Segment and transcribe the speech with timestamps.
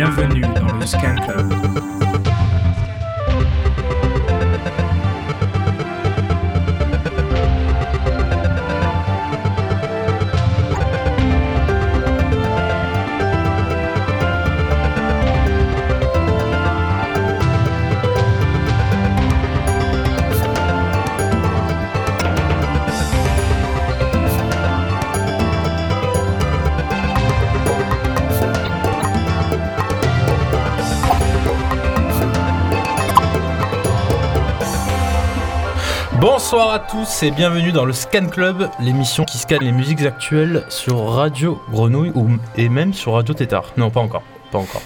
[0.00, 1.59] Bienvenue dans le Scan Club.
[36.42, 40.64] Bonsoir à tous et bienvenue dans le Scan Club, l'émission qui scanne les musiques actuelles
[40.70, 43.74] sur Radio Grenouille ou, et même sur Radio Tétard.
[43.76, 44.80] Non, pas encore, pas encore.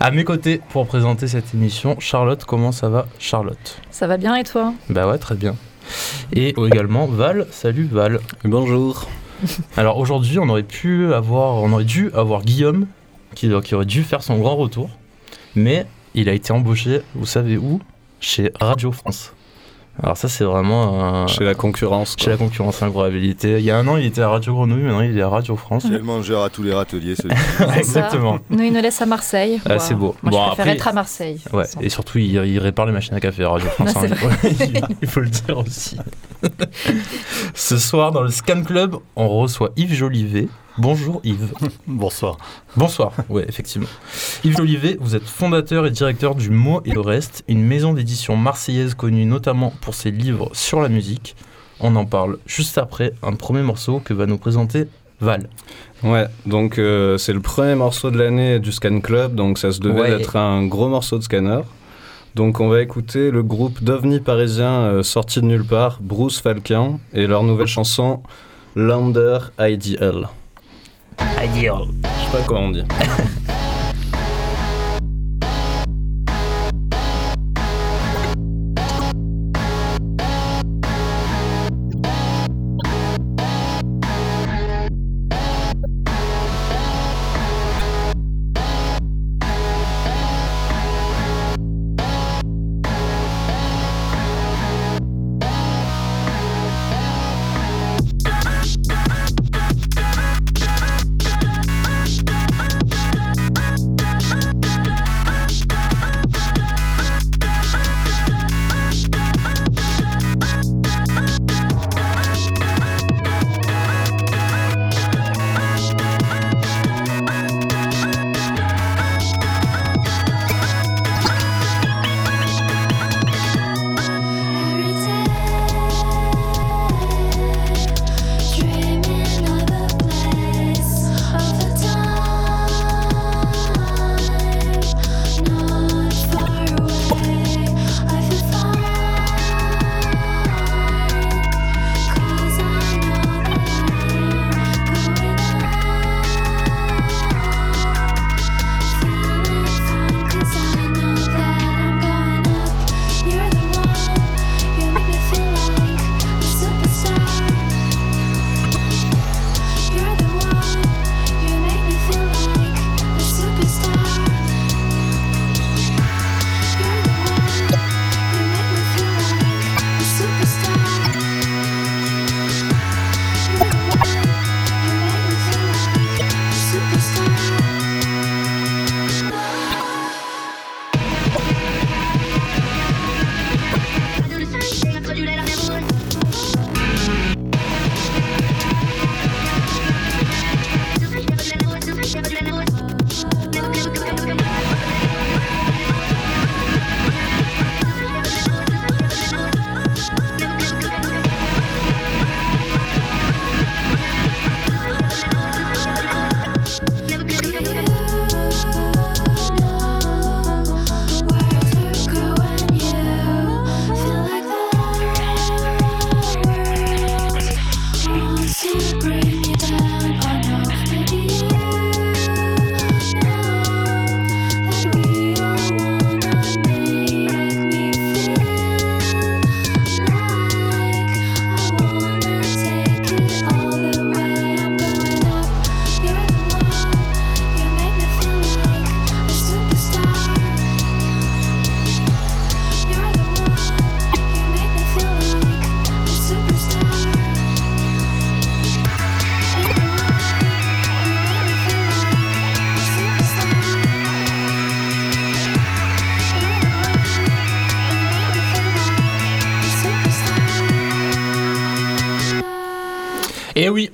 [0.00, 3.80] À mes côtés pour présenter cette émission, Charlotte, comment ça va Charlotte?
[3.92, 4.74] Ça va bien et toi?
[4.88, 5.54] Bah ouais, très bien.
[6.32, 8.18] Et également Val, salut Val.
[8.44, 9.08] Bonjour.
[9.76, 12.88] Alors aujourd'hui, on aurait pu avoir, on aurait dû avoir Guillaume
[13.36, 14.90] qui, qui aurait dû faire son grand retour,
[15.54, 17.80] mais il a été embauché, vous savez où?
[18.18, 19.32] Chez Radio France.
[20.02, 22.16] Alors ça c'est vraiment un- Chez la concurrence.
[22.16, 22.24] quoi.
[22.24, 23.58] chez la concurrence incroyabilité.
[23.58, 25.56] Il y a un an il était à Radio Grenouille, maintenant il est à Radio
[25.56, 25.82] France.
[25.82, 27.34] C'est le mangeur à tous les râteliers, celui
[27.76, 28.38] Exactement.
[28.48, 29.60] Nous, il nous laisse à Marseille.
[29.68, 30.14] Ah, c'est beau.
[30.22, 31.40] Moi, Bon, je préfère après- être à Marseille.
[31.52, 33.92] Ouais, Sans- et surtout il, il répare les machines à café à Radio France.
[33.94, 35.96] Ah, c'est hein, il faut le dire aussi.
[37.54, 40.48] Ce soir dans le Scan Club, on reçoit Yves Jolivet.
[40.78, 41.52] Bonjour Yves.
[41.86, 42.38] Bonsoir.
[42.76, 43.88] Bonsoir, ouais, effectivement.
[44.44, 48.36] Yves Jolivet, vous êtes fondateur et directeur du Mot et le Reste, une maison d'édition
[48.36, 51.36] marseillaise connue notamment pour ses livres sur la musique.
[51.80, 54.86] On en parle juste après un premier morceau que va nous présenter
[55.20, 55.48] Val.
[56.02, 59.80] Ouais, donc euh, c'est le premier morceau de l'année du Scan Club, donc ça se
[59.80, 60.16] devait Ouais.
[60.16, 61.60] d'être un gros morceau de scanner.
[62.36, 67.00] Donc on va écouter le groupe d'ovnis parisiens euh, sorti de nulle part, Bruce Falcon,
[67.12, 68.22] et leur nouvelle chanson
[68.76, 70.28] Lander IDL.
[71.54, 71.82] Ideal.
[72.02, 72.84] Je sais pas comment on dit.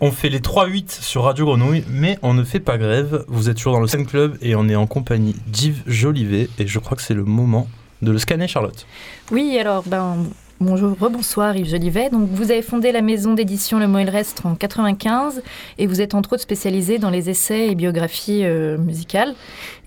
[0.01, 3.25] on fait les 3-8 sur Radio Grenouille, mais on ne fait pas grève.
[3.29, 6.49] Vous êtes toujours dans le Scène Club et on est en compagnie d'Yves Jolivet.
[6.59, 7.69] Et je crois que c'est le moment
[8.03, 8.87] de le scanner, Charlotte.
[9.31, 10.17] Oui, alors, ben,
[10.61, 12.11] bonjour, rebonsoir Yves Jolivet.
[12.11, 14.07] Donc, vous avez fondé la maison d'édition Le Mot et
[14.45, 15.43] en 95
[15.79, 19.35] et vous êtes entre autres spécialisé dans les essais et biographies euh, musicales.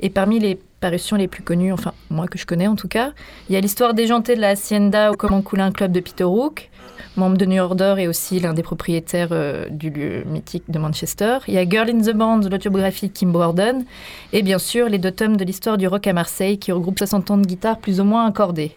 [0.01, 3.11] Et parmi les parutions les plus connues, enfin, moi que je connais en tout cas,
[3.49, 6.23] il y a l'histoire déjantée de la Hacienda au Comment couler un club de Peter
[6.23, 6.69] Hook,
[7.15, 11.39] membre de New Order et aussi l'un des propriétaires euh, du lieu mythique de Manchester.
[11.47, 13.85] Il y a Girl in the Band, l'autobiographie de Kim Borden.
[14.33, 17.31] Et bien sûr, les deux tomes de l'histoire du rock à Marseille qui regroupent 60
[17.31, 18.75] ans de guitare plus ou moins accordés.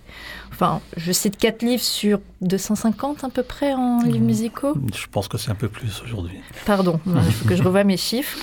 [0.51, 4.75] Enfin, je cite quatre livres sur 250 à peu près en livres musicaux.
[4.95, 6.39] Je pense que c'est un peu plus aujourd'hui.
[6.67, 8.39] Pardon, il faut que je revoie mes chiffres.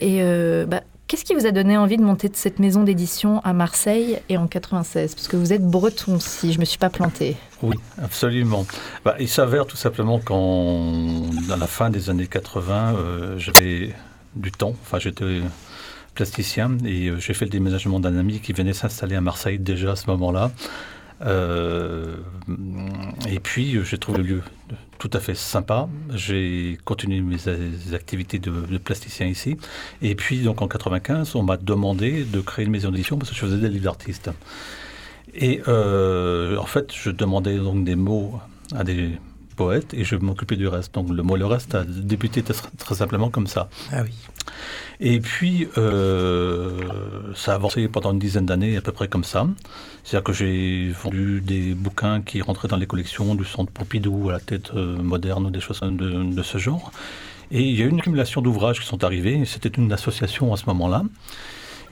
[0.00, 3.40] Et euh, bah, qu'est-ce qui vous a donné envie de monter de cette maison d'édition
[3.40, 6.88] à Marseille et en 96 Parce que vous êtes breton, si je me suis pas
[6.88, 7.36] plantée.
[7.62, 8.64] Oui, absolument.
[9.04, 13.92] Bah, il s'avère tout simplement dans la fin des années 80, euh, j'avais
[14.36, 14.76] du temps.
[14.82, 15.40] Enfin, j'étais
[16.14, 19.92] plasticien et euh, j'ai fait le déménagement d'un ami qui venait s'installer à Marseille déjà
[19.92, 20.52] à ce moment-là.
[21.22, 22.16] Euh,
[23.28, 24.42] et puis, j'ai trouvé le lieu
[24.98, 25.88] tout à fait sympa.
[26.14, 29.56] J'ai continué mes activités de, de plasticien ici.
[30.02, 33.36] Et puis, donc en 95, on m'a demandé de créer une maison d'édition parce que
[33.36, 34.30] je faisais des livres d'artistes.
[35.34, 38.40] Et euh, en fait, je demandais donc des mots
[38.74, 39.10] à des
[39.56, 40.94] poètes et je m'occupais du reste.
[40.94, 43.68] Donc le mot le reste a débuté très, très simplement comme ça.
[43.92, 44.14] Ah oui.
[45.02, 46.78] Et puis, euh,
[47.34, 49.46] ça a avancé pendant une dizaine d'années, à peu près comme ça.
[50.04, 54.32] C'est-à-dire que j'ai vendu des bouquins qui rentraient dans les collections du Centre Pompidou à
[54.32, 56.92] la tête euh, moderne ou des choses de, ce genre.
[57.50, 59.42] Et il y a eu une accumulation d'ouvrages qui sont arrivés.
[59.46, 61.02] C'était une association à ce moment-là.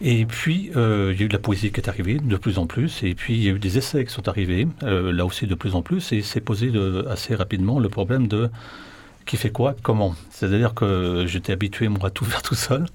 [0.03, 2.59] Et puis, euh, il y a eu de la poésie qui est arrivée de plus
[2.59, 3.03] en plus.
[3.03, 5.55] Et puis, il y a eu des essais qui sont arrivés, euh, là aussi de
[5.55, 6.13] plus en plus.
[6.13, 6.71] Et s'est posé
[7.09, 8.51] assez rapidement le problème de
[9.29, 10.15] qui fait quoi, comment.
[10.31, 12.87] C'est-à-dire que j'étais habitué, moi, à tout faire tout seul.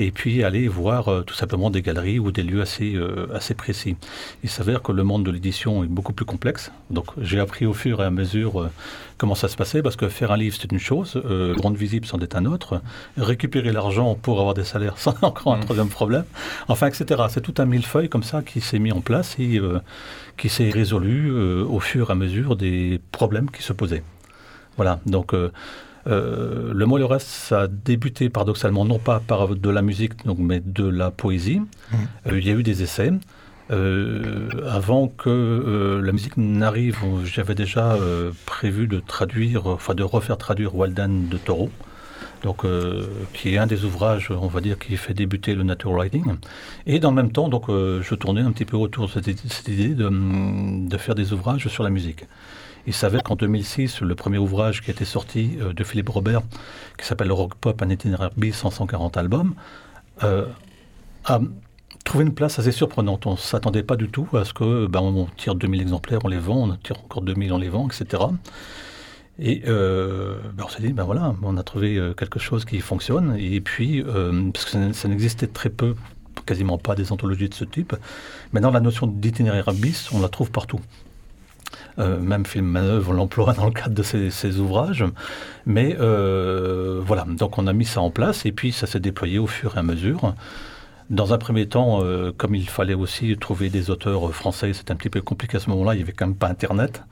[0.00, 3.54] Et puis aller voir euh, tout simplement des galeries ou des lieux assez, euh, assez
[3.54, 3.96] précis.
[4.44, 6.70] Il s'avère que le monde de l'édition est beaucoup plus complexe.
[6.90, 8.70] Donc j'ai appris au fur et à mesure euh,
[9.18, 12.06] comment ça se passait, parce que faire un livre, c'est une chose, euh, rendre visible,
[12.06, 12.80] c'en est un autre.
[13.18, 16.24] Récupérer l'argent pour avoir des salaires, c'est encore un troisième problème.
[16.68, 17.22] Enfin, etc.
[17.28, 19.80] C'est tout un millefeuille comme ça qui s'est mis en place et euh,
[20.36, 24.04] qui s'est résolu euh, au fur et à mesure des problèmes qui se posaient.
[24.78, 25.50] Voilà, donc euh,
[26.06, 30.24] euh, le mot le reste, ça a débuté paradoxalement non pas par de la musique,
[30.24, 31.60] donc, mais de la poésie.
[32.26, 33.12] Euh, il y a eu des essais.
[33.70, 37.96] Avant que la musique n'arrive, j'avais déjà
[38.46, 41.70] prévu de traduire, enfin de refaire traduire Walden de Taureau,
[42.44, 42.64] donc
[43.34, 46.24] qui est un des ouvrages, on va dire, qui fait débuter le natural writing.
[46.86, 49.68] Et dans le même temps, donc, je tournais un petit peu autour de cette, cette
[49.68, 50.08] idée de,
[50.88, 52.24] de faire des ouvrages sur la musique.
[52.88, 56.40] Il s'avère qu'en 2006, le premier ouvrage qui a été sorti euh, de Philippe Robert,
[56.96, 59.54] qui s'appelle Rock Pop, un itinéraire bis en 140 albums,
[60.24, 60.46] euh,
[61.26, 61.38] a
[62.06, 63.26] trouvé une place assez surprenante.
[63.26, 66.28] On ne s'attendait pas du tout à ce que ben, on tire 2000 exemplaires, on
[66.28, 68.22] les vend, on tire encore 2000, on les vend, etc.
[69.38, 73.36] Et euh, ben, on s'est dit, ben voilà, on a trouvé quelque chose qui fonctionne.
[73.38, 75.94] Et puis, parce que ça, ça n'existait très peu,
[76.46, 77.94] quasiment pas des anthologies de ce type.
[78.54, 80.80] Maintenant, la notion d'itinéraire bis, on la trouve partout.
[81.98, 85.04] Euh, même Film Manœuvre l'emploie dans le cadre de ses, ses ouvrages.
[85.66, 89.38] Mais euh, voilà, donc on a mis ça en place et puis ça s'est déployé
[89.38, 90.34] au fur et à mesure.
[91.10, 94.96] Dans un premier temps, euh, comme il fallait aussi trouver des auteurs français, c'était un
[94.96, 97.02] petit peu compliqué à ce moment-là, il n'y avait quand même pas Internet.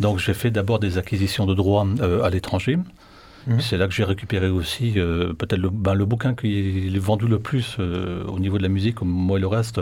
[0.00, 2.78] Donc j'ai fait d'abord des acquisitions de droits euh, à l'étranger.
[3.46, 3.60] Mhm.
[3.60, 7.28] C'est là que j'ai récupéré aussi euh, peut-être le, ben, le bouquin qui est vendu
[7.28, 9.80] le plus au niveau de la musique, moi et le reste,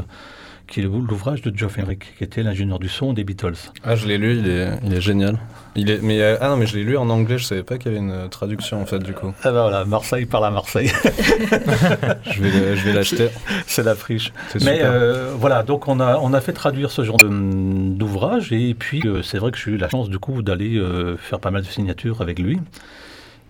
[0.67, 3.55] qui est l'ouvrage de Geoff Henrik, qui était l'ingénieur du son des Beatles.
[3.85, 5.39] Ah, je l'ai lu, il est, il est génial.
[5.77, 7.79] Il est, mais, euh, ah non, mais je l'ai lu en anglais, je savais pas
[7.79, 9.33] qu'il y avait une euh, traduction en fait, du coup.
[9.43, 10.91] Ah ben voilà, Marseille parle à Marseille.
[12.31, 13.29] Je vais, je vais l'acheter.
[13.67, 14.33] C'est la friche.
[14.63, 19.03] Mais euh, voilà, donc on a, on a fait traduire ce genre d'ouvrage et puis
[19.05, 20.83] euh, c'est vrai que j'ai eu la chance du coup d'aller
[21.19, 22.59] faire pas mal de signatures avec lui.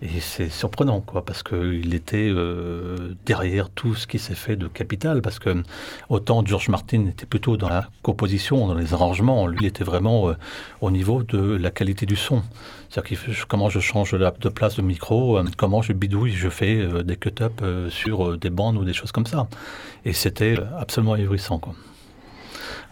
[0.03, 4.67] Et c'est surprenant, quoi, parce qu'il était euh, derrière tout ce qui s'est fait de
[4.67, 5.63] capital, parce que
[6.09, 10.33] autant George Martin était plutôt dans la composition, dans les arrangements, lui était vraiment euh,
[10.81, 12.43] au niveau de la qualité du son.
[12.89, 16.49] C'est-à-dire comment je change de, la- de place de micro, euh, comment je bidouille, je
[16.49, 19.47] fais des cut-ups euh, sur des bandes ou des choses comme ça.
[20.05, 21.73] Et c'était absolument ahurissant, quoi.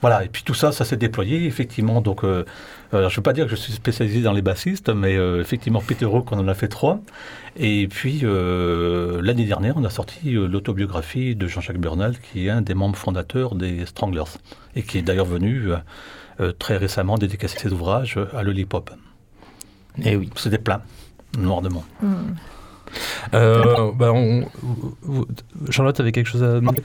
[0.01, 2.01] Voilà, et puis tout ça, ça s'est déployé, effectivement.
[2.01, 2.45] Donc, euh,
[2.91, 5.41] alors, je ne veux pas dire que je suis spécialisé dans les bassistes, mais euh,
[5.41, 6.99] effectivement, Peter Hook, on en a fait trois.
[7.57, 12.61] Et puis, euh, l'année dernière, on a sorti l'autobiographie de Jean-Jacques Bernal, qui est un
[12.61, 14.37] des membres fondateurs des Stranglers,
[14.75, 15.69] et qui est d'ailleurs venu
[16.59, 18.91] très récemment dédicacer ses ouvrages à Lollipop.
[20.03, 20.29] Eh oui.
[20.35, 20.81] C'était plein,
[21.37, 21.83] noir de monde.
[22.01, 22.33] Hmm.
[23.33, 24.45] Euh, bah, on-
[25.69, 26.81] Charlotte avait quelque chose à demander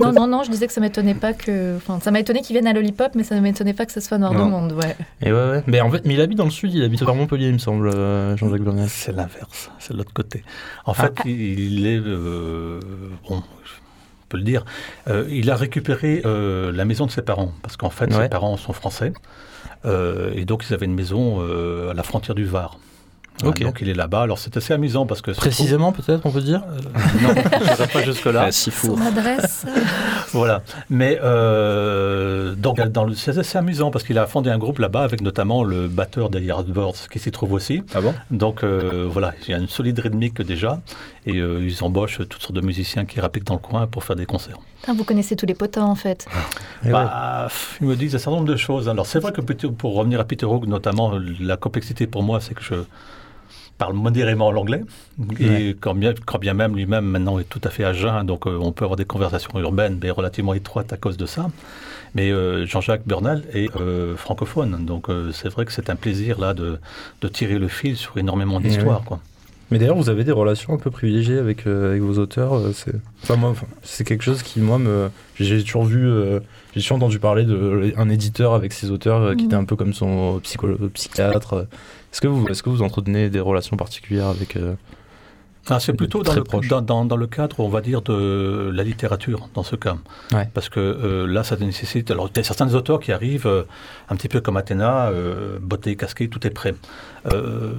[0.00, 1.76] Non, non, non, je disais que ça m'étonnait pas que.
[1.76, 4.00] Enfin, ça m'a étonné qu'ils viennent à Lollipop, mais ça ne m'étonnait pas que ce
[4.00, 4.46] soit Noir Non.
[4.46, 4.96] de Monde, ouais.
[5.20, 5.62] Et ouais, ouais.
[5.66, 7.58] Mais en fait, mais il habite dans le sud, il habite vers Montpellier, il me
[7.58, 8.88] semble, euh, Jean-Jacques Bernal.
[8.88, 10.44] C'est l'inverse, c'est de l'autre côté.
[10.86, 12.80] En fait, il est, euh,
[13.28, 13.70] bon, je
[14.28, 14.64] peux le dire,
[15.08, 18.22] euh, il a récupéré euh, la maison de ses parents, parce qu'en fait, Ouais.
[18.24, 19.12] ses parents sont français,
[19.84, 22.78] euh, et donc ils avaient une maison euh, à la frontière du Var.
[23.42, 24.22] Donc il est là-bas.
[24.22, 26.80] Alors c'est assez amusant parce que Précisément, peut-être, on peut dire Euh,
[27.22, 28.42] non, je n'irai pas jusque-là.
[28.42, 28.98] À Sifour.
[28.98, 29.66] Son adresse.
[30.32, 30.62] Voilà.
[30.88, 35.02] Mais euh, donc, dans le, c'est assez amusant parce qu'il a fondé un groupe là-bas
[35.02, 37.82] avec notamment le batteur des Yardbirds qui s'y trouve aussi.
[37.94, 38.14] Ah bon?
[38.30, 40.80] Donc euh, voilà, il y a une solide rythmique déjà
[41.26, 44.16] et euh, ils embauchent toutes sortes de musiciens qui rappliquent dans le coin pour faire
[44.16, 44.58] des concerts.
[44.80, 46.26] Putain, vous connaissez tous les potins, en fait.
[46.82, 46.92] Et ouais.
[46.92, 48.88] Bah, pff, ils me disent un certain nombre de choses.
[48.88, 52.54] Alors c'est vrai que pour revenir à Peter Hook, notamment, la complexité pour moi, c'est
[52.54, 52.74] que je
[53.82, 54.82] parle modérément l'anglais.
[55.40, 55.76] Et Ouais.
[55.82, 58.58] quand, bien, quand bien même lui-même maintenant est tout à fait à jeun, donc euh,
[58.68, 61.44] on peut avoir des conversations urbaines, mais relativement étroites à cause de ça.
[62.14, 66.38] Mais euh, Jean-Jacques Bernal est euh, francophone, donc euh, c'est vrai que c'est un plaisir
[66.44, 66.78] là de,
[67.22, 69.02] de tirer le fil sur énormément Et d'histoires.
[69.04, 69.18] quoi.
[69.70, 72.52] Mais d'ailleurs, vous avez des relations un peu privilégiées avec, euh, avec vos auteurs.
[72.54, 72.94] euh, c'est...
[73.22, 75.08] Enfin, moi, enfin, c'est quelque chose qui, moi, me...
[75.40, 76.40] j'ai toujours vu, euh,
[76.74, 79.48] j'ai toujours entendu parler d'un éditeur avec ses auteurs euh, qui Mhm.
[79.48, 81.66] était un peu comme son psychologue, psychiatre.
[82.12, 84.56] Est-ce que, vous, est-ce que vous entretenez des relations particulières avec.
[84.56, 84.74] euh,
[85.70, 86.68] Ah, c'est plutôt dans le, proche.
[86.68, 89.96] dans, dans- dans le cadre, on va dire, de la littérature, dans ce cas.
[90.32, 90.48] Ouais.
[90.52, 92.10] Parce que euh, là, ça nécessite...
[92.10, 93.62] Alors, il y a certains auteurs qui arrivent, euh,
[94.10, 96.74] un petit peu comme Athéna, euh, beauté, casqué, tout est prêt.
[97.32, 97.70] Euh,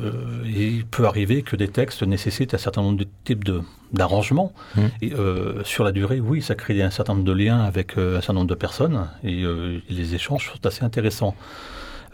[0.46, 3.62] il peut arriver que des textes nécessitent un certain nombre de types de-
[3.92, 4.54] d'arrangements.
[5.02, 8.18] Et euh, sur la durée, oui, ça crée un certain nombre de liens avec euh,
[8.18, 9.08] un certain nombre de personnes.
[9.24, 11.36] Et euh, les échanges sont assez intéressants.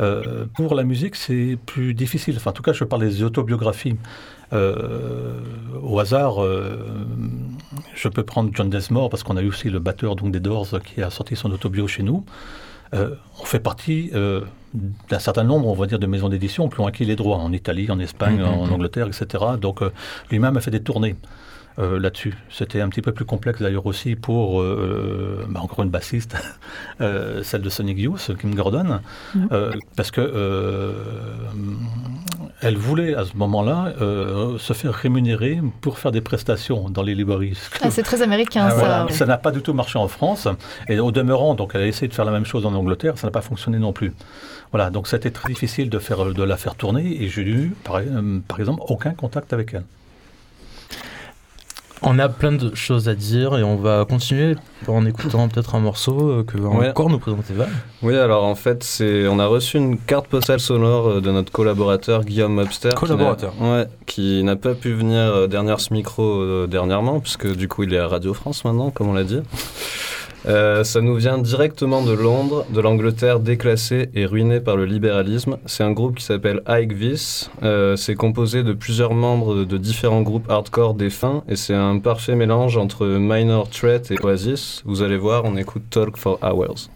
[0.02, 2.36] Euh, pour la musique, c'est plus difficile.
[2.38, 3.96] Enfin, en tout cas, je parle des autobiographies.
[4.54, 5.34] Euh,
[5.84, 6.78] au hasard, euh,
[7.96, 10.68] je peux prendre John Desmore parce qu'on a eu aussi le batteur donc, des Doors
[10.84, 12.24] qui a sorti son autobio chez nous.
[12.94, 17.06] On fait partie d'un certain nombre, on va dire, de maisons d'édition qui ont acquis
[17.06, 18.48] les droits en Italie, en Espagne, Mhm.
[18.48, 19.44] en Angleterre, etc.
[19.62, 19.82] Donc
[20.32, 21.16] lui-même a fait des tournées.
[21.78, 22.36] Euh, là-dessus.
[22.50, 26.36] C'était un petit peu plus complexe d'ailleurs aussi pour, euh, bah, encore une bassiste,
[27.02, 29.00] euh, celle de Sonic Youth, Kim Gordon,
[29.52, 30.94] euh, parce que euh,
[32.62, 37.16] elle voulait à ce moment-là euh, se faire rémunérer pour faire des prestations dans les
[37.16, 37.58] librairies.
[37.82, 38.76] Ah, c'est très américain, Ah, ça.
[38.78, 39.06] voilà.
[39.06, 39.12] ouais.
[39.12, 40.48] Ça n'a pas du tout marché en France.
[40.88, 43.18] Et au demeurant, donc, elle a essayé de faire la même chose en Angleterre.
[43.18, 44.14] Ça n'a pas fonctionné non plus.
[44.72, 47.24] Voilà, donc c'était très difficile de, faire, de la faire tourner.
[47.24, 49.84] Et j'ai eu, par, euh, par exemple, aucun contact avec elle.
[52.02, 54.56] On a plein de choses à dire et on va continuer
[54.88, 56.90] en écoutant peut-être un morceau euh, que va Ouais.
[56.90, 57.68] encore nous présenter Val.
[58.02, 61.52] Oui, alors en fait, c'est on a reçu une carte postale sonore euh, de notre
[61.52, 62.90] collaborateur Guillaume Mobster.
[62.90, 63.54] qui n'a- Collaborateur.
[63.62, 67.84] Ouais, qui n'a pas pu venir euh, derrière ce micro euh, dernièrement, puisque du coup
[67.84, 69.42] il est à Radio France maintenant, comme on l'a dit.
[70.50, 75.58] Euh, ça nous vient directement de Londres, de l'Angleterre déclassée et ruinée par le libéralisme.
[75.68, 77.52] C'est un groupe qui s'appelle Ike Vis.
[77.62, 82.36] Euh, c'est composé de plusieurs membres de différents groupes hardcore défunts et c'est un parfait
[82.36, 84.82] mélange entre Minor Threat et Oasis.
[84.86, 86.90] Vous allez voir, on écoute Talk for Hours.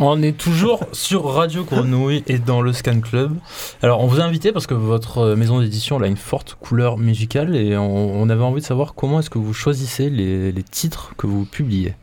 [0.00, 3.36] On est toujours sur Radio Grenouille et dans le Scan Club.
[3.82, 7.56] Alors, on vous a invité parce que votre maison d'édition a une forte couleur musicale
[7.56, 11.14] et on, on avait envie de savoir comment est-ce que vous choisissez les, les titres
[11.16, 11.94] que vous publiez.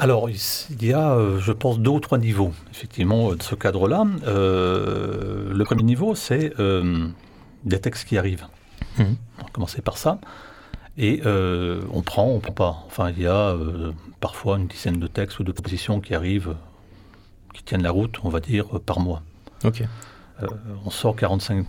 [0.00, 3.54] Alors, il y a, euh, je pense, deux ou trois niveaux, effectivement, euh, de ce
[3.54, 4.06] cadre-là.
[4.26, 7.06] Euh, le premier niveau, c'est euh,
[7.64, 8.46] des textes qui arrivent.
[8.98, 9.16] Mhm.
[9.38, 10.18] On va commencer par ça.
[10.96, 12.84] Et euh, on prend, on prend pas.
[12.86, 13.54] Enfin, il y a
[14.20, 16.56] parfois une dizaine de textes ou de propositions qui arrivent,
[17.54, 19.22] qui tiennent la route, on va dire, par mois.
[19.64, 19.82] Ok.
[20.42, 20.46] Euh,
[20.86, 21.66] on sort 45,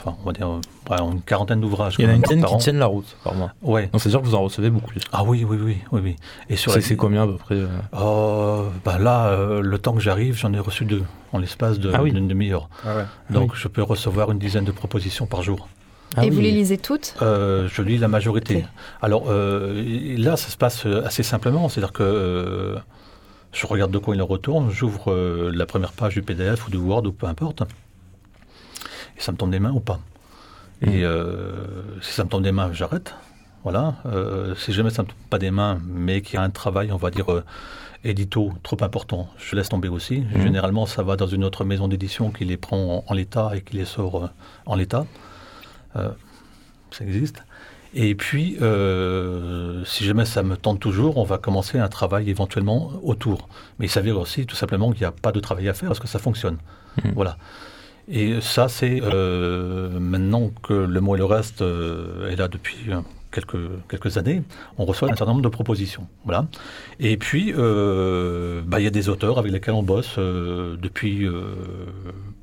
[0.00, 1.94] enfin, on va dire, ouais, une quarantaine d'ouvrages.
[1.98, 2.56] Il y en a une dizaine qui an.
[2.58, 3.52] tiennent la route par mois.
[3.62, 3.86] Ouais.
[3.92, 5.00] Donc, c'est-à-dire que vous en recevez beaucoup plus.
[5.12, 6.16] Ah oui, oui, oui, oui, oui.
[6.48, 9.78] Et sur C'est la- c'est combien à peu près euh Euh, bah là, euh, le
[9.78, 12.12] temps que j'arrive, j'en ai reçu deux en l'espace de- Ah oui.
[12.12, 12.68] d'une demi-heure.
[13.30, 15.68] Donc je peux recevoir une dizaine de propositions par jour.
[16.16, 17.14] Ah et vous les lisez toutes?
[17.20, 18.64] Euh, je lis la majorité.
[19.02, 19.84] Alors euh,
[20.16, 21.68] là, ça se passe assez simplement.
[21.68, 22.76] C'est-à-dire que euh,
[23.52, 26.70] je regarde de quoi il en retourne, j'ouvre euh, la première page du PDF ou
[26.70, 27.62] du Word ou peu importe,
[29.16, 30.00] et ça me tombe des mains ou pas.
[30.80, 33.14] Et euh, si ça me tombe des mains, j'arrête.
[33.64, 33.96] Voilà.
[34.06, 36.92] Euh, si jamais ça me tombe pas des mains, mais qu'il y a un travail,
[36.92, 37.26] on va dire,
[38.04, 40.20] édito trop important, je laisse tomber aussi.
[40.20, 40.42] Mhm.
[40.42, 43.62] Généralement, ça va dans une autre maison d'édition qui les prend en, en l'état et
[43.62, 44.30] qui les sort
[44.66, 45.04] en l'état.
[45.94, 47.42] Ça existe.
[47.94, 52.92] Et puis, euh, si jamais ça me tente toujours, on va commencer un travail éventuellement
[53.02, 53.48] autour.
[53.78, 56.00] Mais il s'avère aussi tout simplement qu'il n'y a pas de travail à faire parce
[56.00, 56.58] que ça fonctionne.
[57.02, 57.12] Mhm.
[57.14, 57.38] Voilà.
[58.10, 62.76] Et ça, c'est euh, maintenant que le mot et le reste euh, est là depuis
[63.30, 63.58] quelques,
[63.90, 64.42] quelques années,
[64.78, 66.06] on reçoit un certain nombre de propositions.
[66.24, 66.46] Voilà.
[67.00, 71.26] Et puis, bah, il y a des auteurs avec lesquels on bosse depuis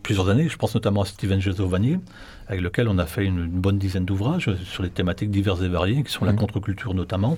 [0.06, 0.48] plusieurs années.
[0.48, 1.98] Je pense notamment à Steven Gesovani,
[2.48, 5.68] avec lequel on a fait une, une bonne dizaine d'ouvrages sur des thématiques diverses et
[5.68, 6.40] variées, qui sont la Mhm.
[6.40, 7.38] contre-culture notamment,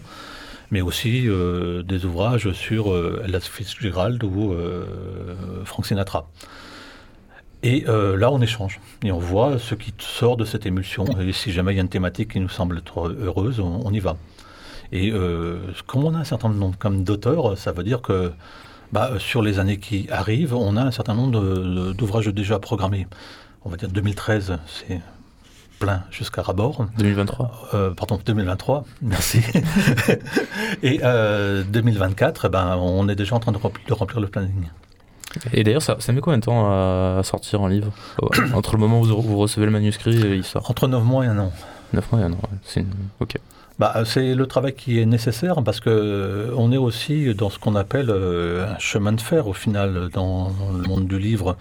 [0.72, 4.86] mais aussi euh, des ouvrages sur euh, Ella Fitzgerald ou euh,
[5.64, 6.28] Frank Sinatra.
[7.64, 11.06] Et euh, là, on échange et on voit ce qui sort de cette émulsion.
[11.22, 13.92] Et si jamais il y a une thématique qui nous semble être heureuse, on, on
[13.94, 14.18] y va.
[14.92, 15.12] Et
[15.88, 16.78] comme on a un certain nombre
[17.10, 18.32] d'auteurs, ça veut dire que
[18.92, 23.08] bah, sur les années qui arrivent, on a un certain nombre d'ouvrages déjà programmés.
[23.66, 25.02] On va dire 2013, c'est
[25.80, 26.88] plein jusqu'à rabord.
[26.98, 27.70] 2023.
[27.74, 29.42] Euh, pardon, 2023, merci.
[30.84, 34.28] et euh, 2024, eh ben, on est déjà en train de remplir, de remplir le
[34.28, 34.70] planning.
[35.54, 37.92] Et d'ailleurs, ça, ça met combien de temps à, sortir un livre?
[38.22, 41.26] Oh, Entre le moment où vous, recevez le manuscrit et il sort Entre 9 mois
[41.26, 41.52] et un an.
[41.94, 42.38] 9 mois et un an.
[42.38, 42.58] ouais.
[42.64, 43.38] C'est une- Ok.
[43.80, 47.60] Bah, c'est le travail qui est nécessaire parce que euh, on est aussi dans ce
[47.60, 51.58] qu'on appelle euh, un chemin de fer au final dans le monde du livre.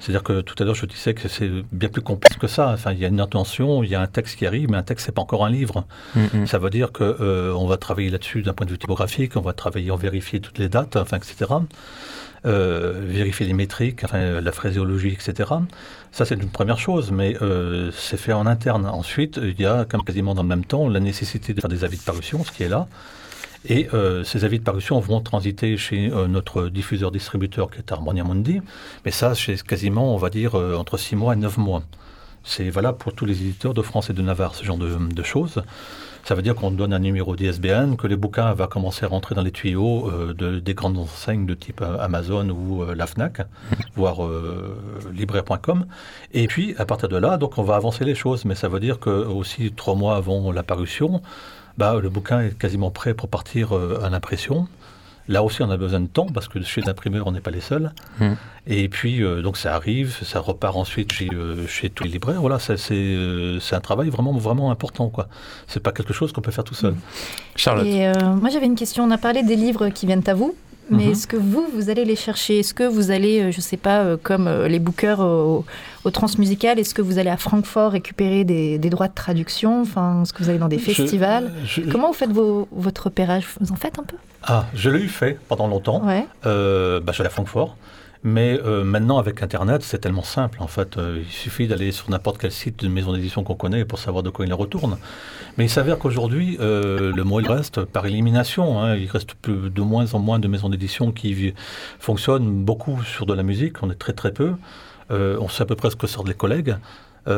[0.00, 2.70] C'est-à-dire que tout à l'heure je disais que c'est bien plus complexe que ça.
[2.72, 4.82] Enfin, il y a une intention, il y a un texte qui arrive, mais un
[4.82, 5.84] texte c'est pas encore un livre.
[6.14, 6.46] Mm, mm.
[6.46, 9.42] Ça veut dire que euh, on va travailler là-dessus d'un point de vue typographique, on
[9.42, 11.52] va travailler en vérifier toutes les dates, enfin, etc.
[12.46, 15.52] Euh, vérifier les métriques, enfin, la phraséologie, etc.
[16.12, 18.86] Ça, c'est une première chose, mais euh, c'est fait en interne.
[18.86, 21.98] Ensuite, il y a, quasiment dans le même temps, la nécessité de faire des avis
[21.98, 22.88] de parution, ce qui est là.
[23.66, 28.24] Et euh, ces avis de parution vont transiter chez euh, notre diffuseur-distributeur qui est Harmonia
[28.24, 28.60] Mundi.
[29.04, 31.82] Mais ça, c'est quasiment, on va dire, entre 6 mois et 9 mois.
[32.48, 35.22] C'est valable pour tous les éditeurs de France et de Navarre, ce genre de, de
[35.22, 35.62] choses.
[36.24, 39.34] Ça veut dire qu'on donne un numéro d'ISBN, que les bouquins vont commencer à rentrer
[39.34, 43.06] dans les tuyaux euh, de, des grandes enseignes de type euh, Amazon ou euh, la
[43.06, 43.42] FNAC,
[43.96, 44.78] voire euh,
[45.12, 45.84] libraire.com.
[46.32, 48.46] Et puis, à partir de là, donc on va avancer les choses.
[48.46, 51.20] Mais ça veut dire que aussi trois mois avant la parution,
[51.76, 54.68] bah, le bouquin est quasiment prêt pour partir à l'impression.
[55.28, 57.60] Là aussi, on a besoin de temps parce que chez l'imprimeur, on n'est pas les
[57.60, 57.92] seuls.
[58.18, 58.32] Mm.
[58.66, 62.40] Et puis, euh, donc, ça arrive, ça repart ensuite chez, euh, chez tous les libraires.
[62.40, 65.08] Voilà, ça, c'est euh, c'est un travail vraiment, vraiment important.
[65.10, 65.28] quoi.
[65.66, 66.94] C'est pas quelque chose qu'on peut faire tout seul.
[67.56, 67.86] Charlotte.
[67.86, 69.04] Et euh, moi j'avais une question.
[69.04, 70.54] On a parlé des livres qui viennent à vous.
[70.90, 71.10] Mais Mhm.
[71.12, 72.60] est-ce que vous, vous allez les chercher?
[72.60, 75.64] Est-ce que vous allez, euh, je sais pas, euh, comme euh, les bookers au,
[76.04, 79.82] au Transmusical, est-ce que vous allez à Francfort récupérer des, des droits de traduction?
[79.82, 81.52] Enfin, est-ce que vous allez dans des festivals?
[81.64, 83.46] je- Comment vous faites vos, votre repérage?
[83.60, 84.16] Vous en faites un peu?
[84.44, 86.02] Ah, je l'ai eu fait pendant longtemps.
[86.06, 86.24] Ouais.
[86.46, 87.76] Euh, bah, je suis allé à Francfort.
[88.24, 90.58] Mais euh, maintenant, avec Internet, c'est tellement simple.
[90.60, 93.84] En fait, Euh, il suffit d'aller sur n'importe quel site d'une maison d'édition qu'on connaît
[93.84, 94.98] pour savoir de quoi il retourne.
[95.56, 98.80] Mais il s'avère qu'aujourd'hui, euh, le mot il reste par élimination.
[98.82, 98.96] hein.
[98.96, 101.54] Il reste plus, de moins en moins de maisons d'édition qui
[102.00, 103.82] fonctionnent beaucoup sur de la musique.
[103.82, 104.52] On est très très peu.
[105.10, 106.76] On sait à peu près ce que sortent les collègues.
[107.26, 107.32] Il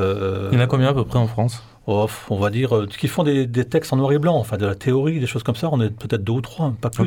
[0.53, 1.63] y en a combien à peu près en France?
[1.87, 4.75] On va dire, qui font des, des textes en noir et blanc, enfin de la
[4.77, 7.05] théorie, des choses comme ça, on est peut-être deux ou trois, pas plus.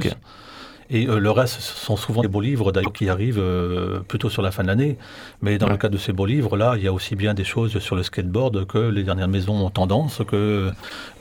[0.90, 4.30] Et euh, le reste ce sont souvent des beaux livres, d'ailleurs, qui arrivent euh, plutôt
[4.30, 4.98] sur la fin de l'année.
[5.42, 5.74] Mais dans Ouais.
[5.74, 8.04] le cas de ces beaux livres-là, il y a aussi bien des choses sur le
[8.04, 10.72] skateboard que les dernières maisons ont tendance, que,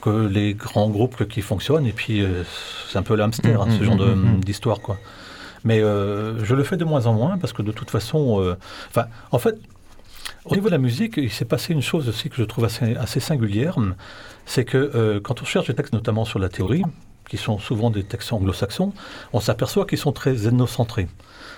[0.01, 1.85] que les grands groupes qui fonctionnent.
[1.85, 2.43] Et puis, euh,
[2.89, 4.39] c'est un peu l'hamster, hein, Mhm, ce genre de- mhm, mhm.
[4.43, 4.97] d'histoire, quoi.
[5.63, 8.53] Mais je le fais de moins en moins parce que de toute façon,
[8.89, 9.55] enfin, en fait,
[10.43, 12.95] au niveau de la musique, il s'est passé une chose aussi que je trouve assez,
[12.97, 13.77] assez singulière,
[14.45, 16.83] c'est que euh, quand on cherche des textes notamment sur la théorie,
[17.29, 18.93] qui sont souvent des textes anglo-saxons,
[19.33, 21.07] on s'aperçoit qu'ils sont très ethnocentrés.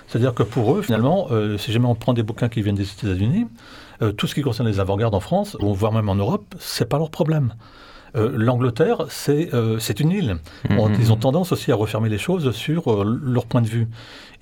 [0.08, 2.90] C'est-à-dire que pour eux, finalement, euh, si jamais on prend des bouquins qui viennent des
[2.90, 3.46] États-Unis,
[4.02, 6.88] euh, tout ce qui concerne les avant-gardes en France, ou voire même en Europe, c'est
[6.88, 7.54] pas leur problème.
[8.14, 10.36] Euh, L'Angleterre, c'est euh, c'est une île.
[10.70, 10.96] On- Mhm.
[11.00, 13.88] ils ont tendance aussi à refermer les choses sur euh, leur point de vue.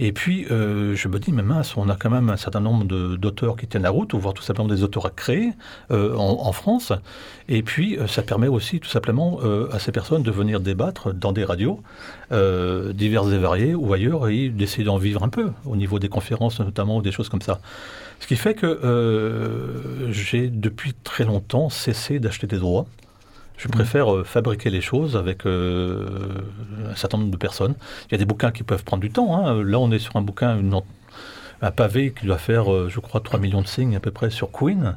[0.00, 2.84] Et puis, je me dis, mais mince, on a quand même un certain nombre
[3.16, 5.52] d'auteurs qui tiennent la route, ou voire tout simplement des auteurs à créer
[5.90, 6.92] en, en France.
[7.48, 9.38] Et puis, ça permet aussi tout simplement
[9.72, 11.80] à ces personnes de venir débattre dans des radios
[12.92, 16.58] diverses et variées ou ailleurs et d'essayer d'en vivre un peu, au niveau des conférences
[16.58, 17.60] notamment, ou des choses comme ça.
[18.18, 22.86] Ce qui fait que euh, j'ai depuis très longtemps cessé d'acheter des droits.
[23.56, 26.06] Je préfère euh, fabriquer les choses avec euh,
[26.90, 27.74] un certain nombre de personnes.
[28.08, 29.36] Il y a des bouquins qui peuvent prendre du temps.
[29.46, 29.62] hein.
[29.62, 30.74] Là, on est sur un bouquin, une
[31.62, 34.28] un pavé qui doit faire, euh, je crois, 3 millions de signes à peu près
[34.28, 34.96] sur Queen.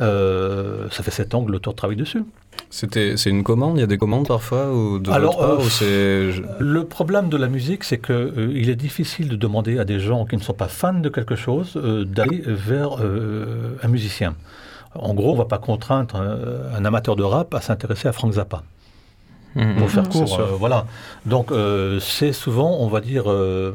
[0.00, 2.22] Euh, ça fait 7 ans que l'auteur travaille dessus.
[2.70, 3.76] C'était, c'est une commande?
[3.76, 6.84] Il y a des commandes parfois ou de Alors, votre part, ou c'est je- Le
[6.84, 10.24] problème de la musique, c'est que euh, il est difficile de demander à des gens
[10.24, 12.98] qui ne sont pas fans de quelque chose d'aller vers
[13.82, 14.34] un musicien.
[14.94, 18.12] En gros, on ne va pas contraindre un, un amateur de rap à s'intéresser à
[18.12, 18.62] Frank Zappa.
[19.54, 19.76] Mhm.
[19.76, 20.08] pour faire Mhm.
[20.10, 20.40] court.
[20.40, 20.86] Euh, voilà.
[21.26, 23.74] Donc euh, c'est souvent, on va dire, euh,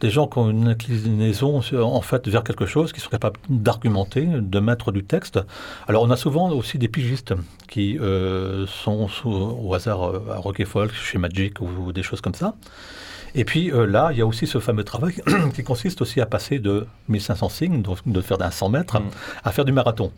[0.00, 4.24] des gens qui ont une inclinaison en fait vers quelque chose, qui sont capables d'argumenter,
[4.26, 5.40] de mettre du texte.
[5.88, 7.34] Alors on a souvent aussi des pigistes
[7.68, 7.98] qui
[8.82, 9.28] sont sous-
[9.62, 12.54] au hasard à Rock et Folk, chez Magic ou, ou des choses comme ça.
[13.34, 15.14] Et puis euh, là, il y a aussi ce fameux travail
[15.54, 19.10] qui consiste aussi à passer de 1500 signes, donc de faire d'un 100 mètres, Mm.
[19.44, 20.12] à faire du marathon.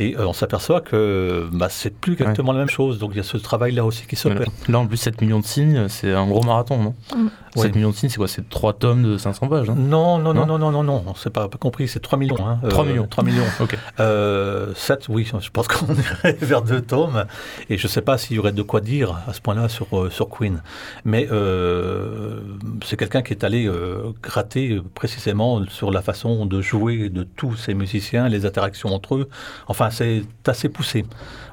[0.00, 2.98] Et euh, on s'aperçoit que bah, c'est plus exactement la même chose.
[2.98, 4.46] Donc il y a ce travail-là aussi qui s'opère.
[4.68, 7.28] Là, en plus, 7 millions de signes, c'est un gros marathon, non Mm.
[7.56, 7.72] 7 Oui.
[7.78, 8.28] millions de signes, c'est quoi?
[8.28, 9.74] C'est 3 tomes de 500 pages, hein?
[9.76, 12.36] Non, non, non, Non non, non, non, non, c'est pas, pas compris, c'est 3 millions.
[12.46, 12.60] Hein.
[12.68, 13.06] 3 millions.
[13.08, 13.42] 3 millions.
[13.60, 13.76] Ok.
[13.98, 17.24] Euh, 7, oui, je pense qu'on irait vers deux tomes.
[17.68, 19.86] Et je ne sais pas s'il y aurait de quoi dire à ce point-là sur,
[19.98, 20.62] euh, sur Queen.
[21.04, 22.40] Mais euh,
[22.84, 27.24] c'est quelqu'un qui est allé euh, gratter euh, précisément sur la façon de jouer de
[27.24, 29.28] tous ces musiciens, les interactions entre eux.
[29.66, 31.04] Enfin, c'est assez poussé.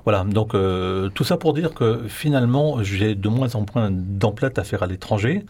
[0.06, 4.60] Voilà, donc euh, tout ça pour dire que finalement, j'ai de moins en moins d'emplettes
[4.60, 5.44] à faire à l'étranger.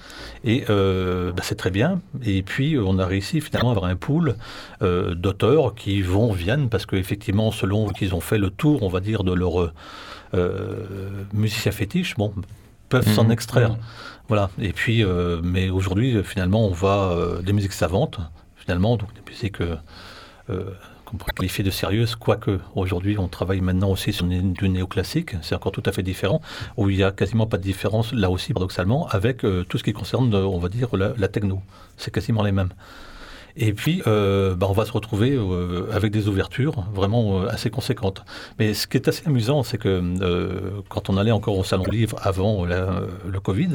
[0.45, 1.99] Et euh, bah, c'est très bien.
[2.23, 4.35] Et puis, on a réussi finalement à avoir un pool
[4.81, 9.01] euh, d'auteurs qui vont, viennent, parce qu'effectivement, selon qu'ils ont fait le tour, on va
[9.01, 9.73] dire, de leur,
[11.33, 12.33] musiciens fétiches, bon,
[12.89, 13.31] peuvent s'en Mhm.
[13.31, 13.69] extraire.
[13.71, 13.77] Mhm.
[14.27, 14.49] Voilà.
[14.61, 15.03] Et puis,
[15.43, 18.19] mais aujourd'hui, finalement, on va des musiques savantes,
[18.55, 19.61] finalement, donc des musiques
[21.05, 25.55] qu'on pourrait qualifier de sérieuses, quoique aujourd'hui, on travaille maintenant aussi sur du néoclassique, c'est
[25.55, 26.41] encore tout à fait différent,
[26.77, 29.83] où il n'y a quasiment pas de différence, là aussi, paradoxalement, avec euh, tout ce
[29.83, 31.61] qui concerne, euh, on va dire, la, techno.
[31.97, 32.69] C'est quasiment les mêmes.
[33.57, 35.39] Et puis, euh, bah, on va se retrouver
[35.93, 38.25] avec des ouvertures vraiment assez conséquentes.
[38.59, 42.17] Mais ce qui est assez amusant, c'est que quand on allait encore au salon livre
[42.21, 43.69] avant le Covid,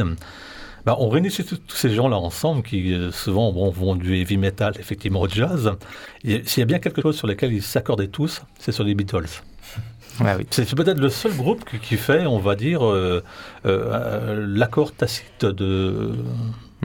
[0.86, 4.74] bah, on réunissait tous ces gens-là ensemble qui euh, souvent bon, vont du heavy metal,
[4.78, 5.72] effectivement au jazz.
[6.24, 8.94] Et s'il y a bien quelque chose sur lequel ils s'accordaient tous, c'est sur les
[8.94, 9.26] Beatles.
[10.22, 10.44] Oui.
[10.50, 13.22] C'est peut-être le seul groupe qui, fait, on va dire, euh,
[13.64, 16.10] euh, l'accord tacite de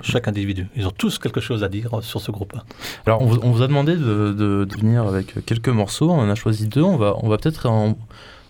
[0.03, 0.67] chaque individu.
[0.77, 2.53] Ils ont tous quelque chose à dire sur ce groupe.
[3.05, 6.11] Alors, on vous, on vous a demandé de, de- de venir avec quelques morceaux.
[6.11, 6.83] On en a choisi deux.
[6.83, 7.97] On va, on va peut-être en,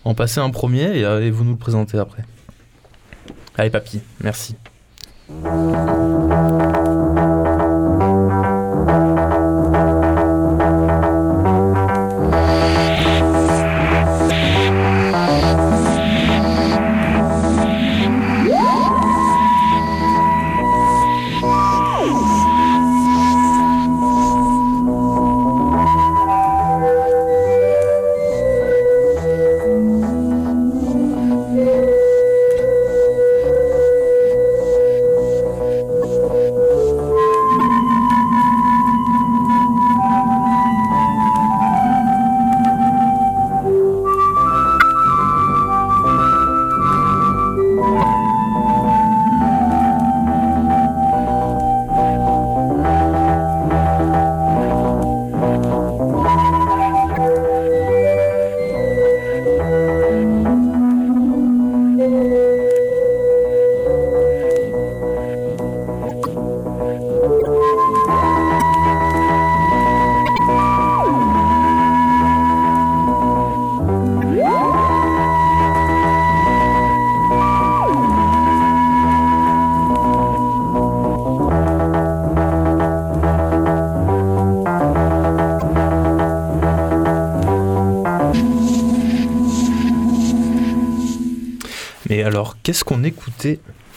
[0.04, 2.22] en passer un premier et, et vous nous le présentez après.
[3.56, 4.54] Allez, papy, merci.
[5.28, 5.36] うん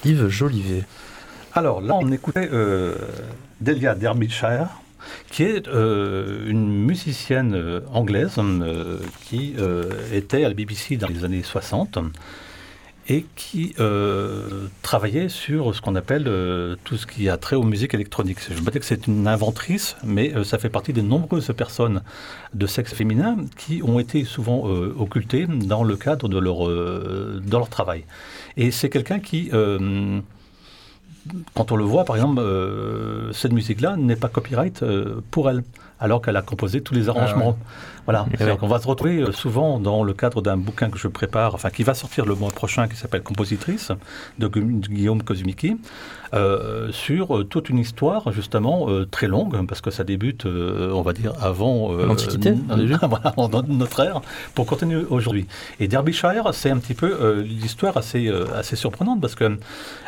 [0.05, 0.83] Yves Jolivet.
[1.53, 2.95] Alors là, on écoutait euh,
[3.59, 4.67] Delia Derbyshire,
[5.31, 8.39] qui est euh, une musicienne euh, anglaise
[9.25, 9.55] qui
[10.13, 11.99] était à la BBC dans les années 60
[13.07, 13.73] et qui
[14.89, 18.39] travaillait sur ce qu'on appelle euh, tout ce qui a trait aux musiques électroniques.
[18.49, 21.53] Je ne pas dire que c'est une inventrice, mais euh, ça fait partie des nombreuses
[21.55, 22.01] personnes
[22.55, 28.03] de sexe féminin qui ont été souvent euh, occultées dans le cadre de leur, travail.
[28.57, 29.51] Et c'est quelqu'un qui...
[31.53, 32.41] quand on le voit, par exemple,
[33.31, 34.83] cette musique-là n'est pas copyright
[35.29, 35.61] pour elle,
[35.99, 37.57] alors qu'elle a composé tous les arrangements.
[38.05, 38.23] Voilà.
[38.23, 38.29] Ouais.
[38.37, 41.53] C'est-à-dire qu'on va se retrouver euh, souvent dans le cadre d'un bouquin que je prépare,
[41.53, 43.91] enfin qui va sortir le mois prochain, qui s'appelle Compositrice,
[44.39, 45.77] de, Gu- de Guillaume Kozumiki,
[46.33, 50.91] euh, sur euh, toute une histoire justement euh, très longue, parce que ça débute, euh,
[50.93, 52.53] on va dire, avant L'Antiquité,
[53.03, 53.33] voilà,
[53.67, 54.21] notre ère,
[54.55, 55.45] pour continuer aujourd'hui.
[55.79, 59.57] Et Derbyshire, c'est un petit peu l'histoire assez, assez surprenante, parce que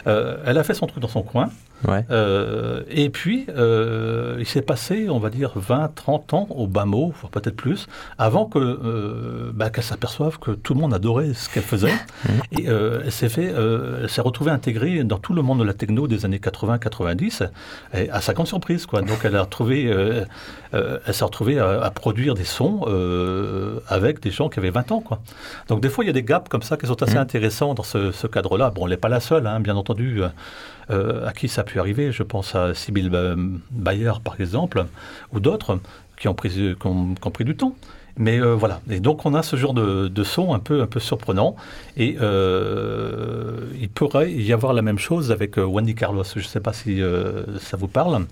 [0.05, 1.49] elle a fait son truc dans son coin,
[1.87, 2.05] Ouais.
[2.11, 6.85] euh, et puis, euh, il s'est passé, on va dire, 20, 30 ans au bas
[6.85, 11.33] mot, voire peut-être plus, avant que euh, bah, qu'elle s'aperçoive que tout le monde adorait
[11.33, 11.93] ce qu'elle faisait.
[12.51, 13.53] et elle s'est fait,
[14.01, 17.49] elle s'est retrouvée intégrée dans tout le monde de la techno des années 80-90,
[17.93, 19.01] et à sa grande surprise, quoi.
[19.01, 19.85] Donc, elle a retrouvé,
[20.73, 22.81] elle s'est retrouvée à, à produire des sons
[23.87, 25.19] avec des gens qui avaient 20 ans, quoi.
[25.67, 27.21] Donc, des fois, il y a des gaps comme ça qui sont assez Mhm.
[27.21, 28.69] intéressants dans ce, ce cadre-là.
[28.69, 30.21] Bon, elle n'est pas la seule, hein, bien entendu.
[30.89, 32.11] Euh, à qui ça a pu arriver.
[32.11, 33.35] Je pense à Sibyl Ba-
[33.71, 34.85] Bayer, par exemple,
[35.33, 35.79] ou d'autres
[36.17, 37.75] qui ont pris, qui ont, pris du temps.
[38.17, 38.81] Mais euh, voilà.
[38.89, 41.55] Et donc, on a ce genre de, de son un peu, un peu surprenant.
[41.95, 46.23] Et euh, il pourrait y avoir la même chose avec Wendy Carlos.
[46.35, 48.25] Je ne sais pas si euh, ça vous parle.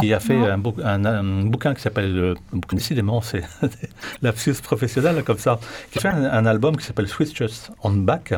[0.00, 2.34] Qui a fait un, bou- un- un bouquin qui s'appelle.
[2.72, 3.42] décidément, c'est
[4.22, 5.58] lapsus professionnel comme ça.
[5.92, 8.34] Qui fait un, un album qui s'appelle Switches on Back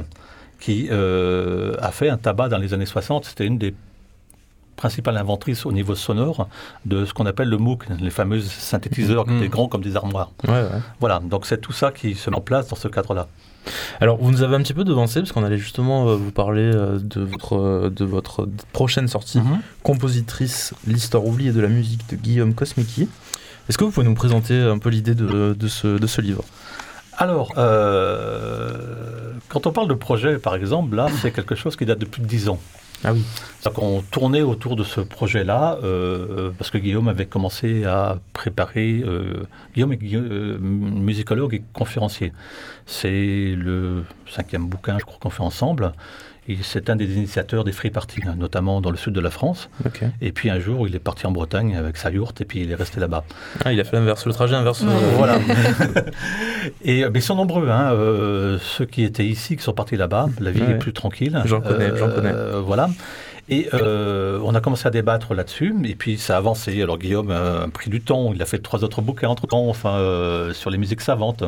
[0.60, 3.24] qui euh, a fait un tabac dans les années 60.
[3.24, 3.74] C'était une des
[4.76, 6.48] principales inventrices au niveau sonore
[6.86, 9.38] de ce qu'on appelle le MOOC, les fameux synthétiseurs qui Mhm.
[9.38, 10.30] étaient grands comme des armoires.
[10.46, 10.68] Ouais, ouais.
[11.00, 13.26] Voilà, donc c'est tout ça qui se met en place dans ce cadre-là.
[14.00, 16.70] Alors, vous nous avez un petit peu devancé parce qu'on allait justement euh, vous parler
[16.74, 19.40] euh, de votre, de votre prochaine sortie,
[19.82, 23.08] compositrice, l'histoire oubliée de la musique de Guillaume Kosmicki.
[23.68, 26.44] Est-ce que vous pouvez nous présenter un peu l'idée de, de ce, de ce livre?
[27.18, 28.70] Alors, euh,
[29.48, 32.22] quand on parle de projet, par exemple, là, c'est quelque chose qui date de plus
[32.22, 32.60] de 10 ans.
[33.04, 33.22] Ah oui.
[33.60, 39.02] C'est-à-dire qu'on tournait autour de ce projet-là, euh, parce que Guillaume avait commencé à préparer.
[39.04, 42.32] euh, Guillaume est euh, musicologue et conférencier.
[42.86, 45.92] C'est le cinquième bouquin, je crois qu'on fait ensemble.
[46.48, 49.30] Et c'est un des initiateurs des free parties, hein, notamment dans le sud de la
[49.30, 49.68] France.
[50.22, 52.70] Et puis un jour, il est parti en Bretagne avec sa yourte et puis il
[52.70, 53.24] est resté là-bas.
[53.64, 54.82] Ah, il a fait l'inverse, le trajet inverse.
[54.82, 55.38] Euh, Voilà.
[56.84, 59.96] et euh, mais ils sont nombreux, hein, euh, ceux qui étaient ici, qui sont partis
[59.96, 60.28] là-bas.
[60.40, 60.72] La vie Ouais.
[60.72, 61.40] est plus tranquille.
[61.44, 62.32] J'en connais, j'en connais.
[62.64, 62.90] Voilà.
[63.50, 66.82] Et euh, on a commencé à débattre là-dessus, et puis ça a avancé.
[66.82, 70.52] Alors Guillaume a pris du temps, il a fait trois autres bouquins entre-temps, enfin, euh,
[70.52, 71.44] sur les musiques savantes.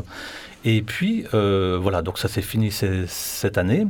[0.64, 3.86] Et puis, euh, voilà, donc ça s'est fini cette année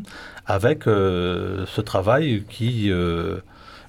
[0.50, 3.38] avec euh, ce travail qui euh,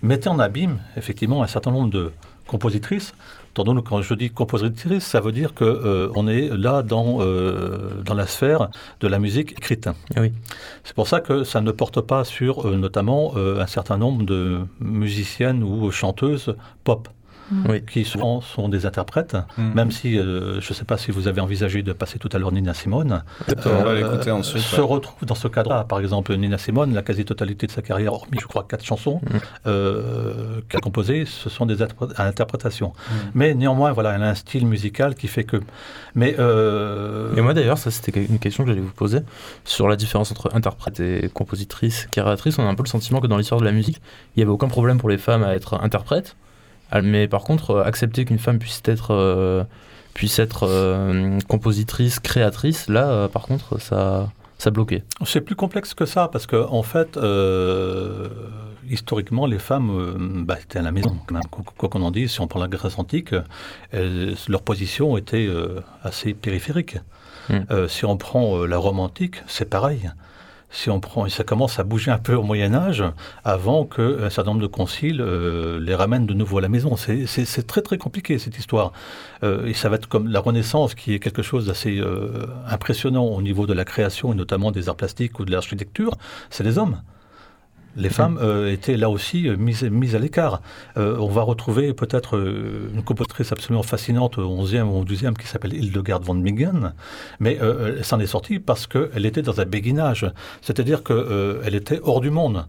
[0.04, 2.12] mettait en abîme, effectivement, un certain nombre de
[2.46, 3.14] compositrices.
[3.54, 7.18] Tandis que quand je dis compositrice, ça veut dire que euh, on est là dans,
[7.20, 8.70] euh, dans la sphère
[9.02, 9.90] de la musique écrite.
[10.16, 10.32] Ah oui.
[10.84, 14.60] C'est pour ça que ça ne porte pas sur euh, notamment un certain nombre de
[14.80, 17.10] musiciennes ou chanteuses pop.
[17.68, 17.84] Oui.
[17.86, 19.74] qui souvent sont des interprètes, Mhm.
[19.74, 22.38] même si euh, je ne sais pas si vous avez envisagé de passer tout à
[22.38, 23.24] l'heure Nina Simone.
[23.50, 24.62] On va Euh, l'écouter ensuite.
[24.64, 24.82] Se ouais.
[24.88, 25.84] retrouve dans ce cadre-là.
[25.84, 29.40] Par exemple, Nina Simone, la quasi-totalité de sa carrière, hormis, je crois, quatre chansons Mhm.
[29.68, 32.94] euh, qu'elle a composées, ce sont des interpré- interprétations.
[33.34, 35.58] Mais néanmoins, voilà, elle a un style musical qui fait que.
[36.16, 36.36] Mais.
[36.40, 39.20] euh, Et moi d'ailleurs, ça c'était une question que j'allais vous poser
[39.66, 42.58] sur la différence entre interprète et compositrice, créatrice.
[42.60, 44.02] On a un peu le sentiment que dans l'histoire de la musique,
[44.36, 46.36] il n'y avait aucun problème pour les femmes à être interprètes,
[47.04, 49.64] mais par contre, euh, accepter qu'une femme puisse être, euh,
[50.14, 55.04] puisse être euh, compositrice, créatrice, là par contre, ça, ça bloquait.
[55.26, 58.28] C'est plus complexe que ça, parce que en fait, euh,
[58.90, 61.16] historiquement, les femmes euh, bah, étaient à la maison.
[61.28, 61.44] quand même.
[61.50, 63.34] Quoi qu'on en dise, si on prend la Grèce antique,
[63.92, 66.98] elles- leur position était euh, assez périphérique.
[67.50, 67.60] Mm.
[67.72, 70.12] Euh, si on prend la Rome antique, c'est pareil.
[70.74, 73.04] Si on prend, ça commence à bouger un peu au Moyen Âge,
[73.44, 76.96] avant qu'un certain nombre de conciles euh, les ramènent de nouveau à la maison.
[76.96, 78.94] C'est- très très compliqué cette histoire.
[79.44, 83.26] Euh, et ça va être comme la Renaissance, qui est quelque chose d'assez euh, impressionnant
[83.26, 86.14] au niveau de la création, et notamment des arts plastiques ou de l'architecture,
[86.50, 87.02] c'est les hommes.
[87.98, 90.62] Les femmes euh, étaient là aussi euh, mises, à l'écart.
[90.98, 95.48] Euh, on va retrouver peut-être une compositrice absolument fascinante au 11e ou au 12e qui
[95.48, 96.94] s'appelle Hildegard von Bingen,
[97.40, 102.22] mais elle s'en est sortie parce qu'elle était dans un béguinage, c'est-à-dire qu'elle était hors
[102.22, 102.66] du monde.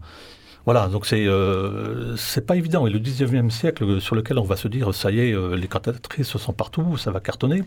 [0.65, 2.87] Voilà, donc c'est pas évident.
[2.87, 6.37] Et le 19e siècle, sur lequel on va se dire, ça y est, les cantatrices
[6.37, 7.63] sont partout, ça va cartonner,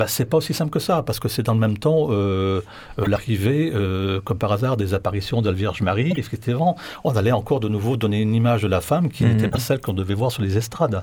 [0.00, 2.62] bah, c'est pas aussi simple que ça, parce que c'est dans le même temps euh,
[2.98, 6.12] euh, l'arrivée, euh, comme par hasard, des apparitions de la Vierge Marie.
[6.16, 9.30] Effectivement, on allait encore de nouveau donner une image de la femme qui Mhm.
[9.32, 11.02] n'était pas celle qu'on devait voir sur les estrades.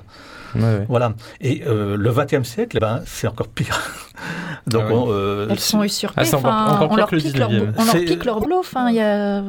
[0.54, 0.86] Ouais, ouais.
[0.88, 1.12] Voilà.
[1.40, 3.78] Et euh, le 20e siècle, eh ben, c'est encore pire.
[4.66, 4.94] Donc, Ah oui.
[4.96, 6.22] on, euh, Elles sont usurpées.
[6.44, 7.72] Ah, on, leur que le pique leur, 19e.
[7.78, 8.58] on leur C'est- pique leur boulot.
[8.58, 9.42] Enfin, il y a...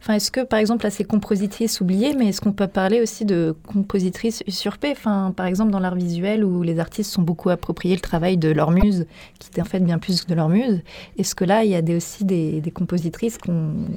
[0.00, 3.24] enfin, est-ce que, par exemple, là, c'est compositrice oubliée, mais est-ce qu'on peut parler aussi
[3.24, 7.94] de compositrice usurpée Enfin, par exemple, dans l'art visuel, où les artistes sont beaucoup appropriés
[7.94, 9.06] le travail de leur muse,
[9.38, 10.80] qui était en fait bien plus que de leur muse.
[11.18, 13.38] Est-ce que là, il y a des, aussi des, des compositrices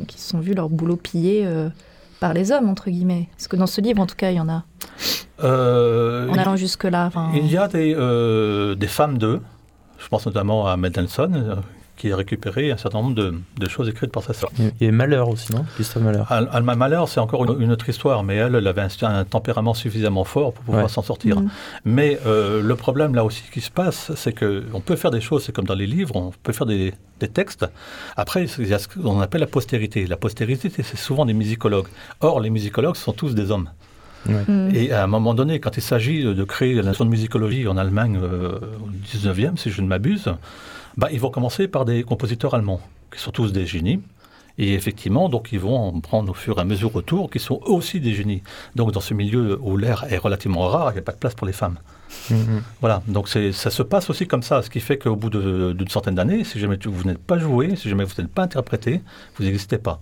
[0.07, 1.69] qui se sont vues leur boulot pillé euh,
[2.19, 3.29] par les hommes, entre guillemets?
[3.37, 4.63] Est-ce que dans ce livre, en tout cas, il y en a
[5.43, 7.11] euh, En allant jusque-là.
[7.33, 9.41] Il y a des, euh, des femmes d'eux,
[9.97, 11.61] je pense notamment à Mendelssohn,
[11.99, 14.49] qui a récupéré un certain nombre de, de choses écrites par sa sœur.
[14.57, 15.63] Il y a Malheur aussi, non?
[15.75, 16.25] Christophe Malheur.
[16.31, 19.25] Al- Alma Mahler, c'est encore une, une autre histoire, mais elle, elle avait un, un
[19.25, 20.89] tempérament suffisamment fort pour pouvoir Ouais.
[20.89, 21.39] s'en sortir.
[21.41, 21.49] Mm.
[21.85, 25.21] Mais euh, le problème là aussi qui se passe, c'est que on peut faire des
[25.21, 27.65] choses, c'est comme dans les livres, on peut faire des, des textes.
[28.17, 30.07] Après, il y a ce qu'on appelle la postérité.
[30.07, 31.87] La postérité, c'est souvent des musicologues.
[32.21, 33.69] Or, les musicologues sont tous des hommes.
[34.25, 34.69] Mm.
[34.73, 37.77] Et à un moment donné, quand il s'agit de créer la notion de musicologie en
[37.77, 40.29] Allemagne euh, au 19e, si je ne m'abuse,
[40.99, 42.81] bah, ils vont commencer par des compositeurs allemands,
[43.13, 44.01] qui sont tous des génies.
[44.57, 47.61] Et effectivement, donc ils vont en prendre au fur et à mesure autour, qui sont
[47.65, 48.43] eux aussi des génies.
[48.75, 51.35] Donc dans ce milieu où l'air est relativement rare, il n'y a pas de place
[51.35, 51.77] pour les femmes.
[52.29, 52.61] Mhm.
[52.81, 56.15] Voilà, donc ça se passe aussi comme ça, ce qui fait qu'au bout d'une centaine
[56.15, 59.01] d'années, si jamais vous n'êtes pas joué, si jamais vous n'êtes pas interprété,
[59.37, 60.01] vous n'existez pas.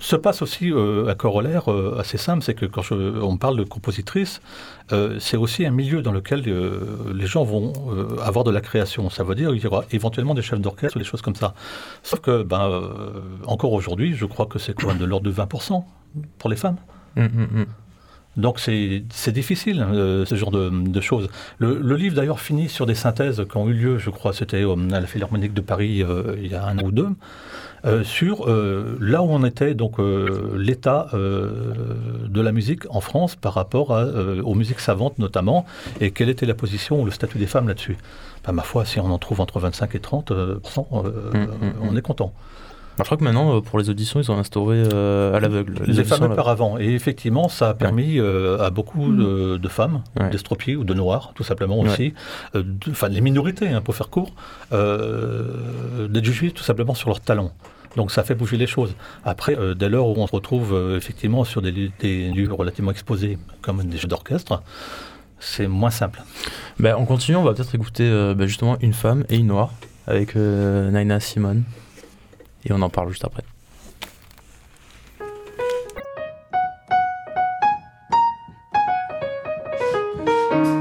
[0.00, 3.56] Se passe aussi euh, un corollaire euh, assez simple, c'est que quand je- on parle
[3.56, 4.40] de compositrice,
[4.92, 6.42] euh, c'est aussi un milieu dans lequel
[7.14, 7.72] les gens vont
[8.22, 9.10] avoir de la création.
[9.10, 11.54] Ça veut dire qu'il y aura éventuellement des chefs d'orchestre ou des choses comme ça.
[12.02, 12.82] Sauf que, ben,
[13.46, 15.84] encore aujourd'hui, je crois que c'est quand même de l'ordre de 20%
[16.38, 16.76] pour les femmes.
[17.16, 17.66] Mhm, mhm.
[18.36, 21.28] Donc c'est c'est difficile, euh, ce genre de, de choses.
[21.58, 24.62] Le, le livre d'ailleurs finit sur des synthèses qui ont eu lieu, je crois, c'était
[24.62, 27.08] euh, à la Philharmonique de Paris euh, il y a un an ou deux,
[27.84, 33.36] euh, sur euh, là où on était, donc euh, l'état de la musique en France
[33.36, 34.04] par rapport à,
[34.44, 35.64] aux musiques savantes notamment,
[36.00, 37.96] et quelle était la position ou le statut des femmes là-dessus?
[38.44, 41.38] Ben, ma foi, si on en trouve entre 25 et 30 euh, pourcents, euh, Mm,
[41.38, 41.98] mm, on mm.
[41.98, 42.32] est content.
[43.00, 45.74] Alors, je crois que maintenant, euh, pour les auditions, ils ont instauré euh, à l'aveugle.
[45.86, 46.78] Les femmes auparavant.
[46.78, 50.28] Et effectivement, ça a permis euh, à beaucoup de, de femmes, Ouais.
[50.30, 52.14] d'estropiés ou de noirs, tout simplement aussi,
[52.54, 54.32] euh, enfin les minorités, hein, pour faire court,
[54.72, 57.52] euh, d'être jugées tout simplement sur leur talent.
[57.96, 58.94] Donc ça fait bouger les choses.
[59.24, 62.52] Après, euh, dès lors où on se retrouve euh, effectivement sur des, li- des lieux
[62.52, 64.62] relativement exposés, comme des jeux d'orchestre,
[65.40, 66.22] c'est moins simple.
[66.78, 69.70] Bah, on continue, on va peut-être écouter euh, bah, justement Une femme et une noire
[70.06, 71.62] avec euh, Naina Simone.
[72.64, 73.42] Et on en parle juste après.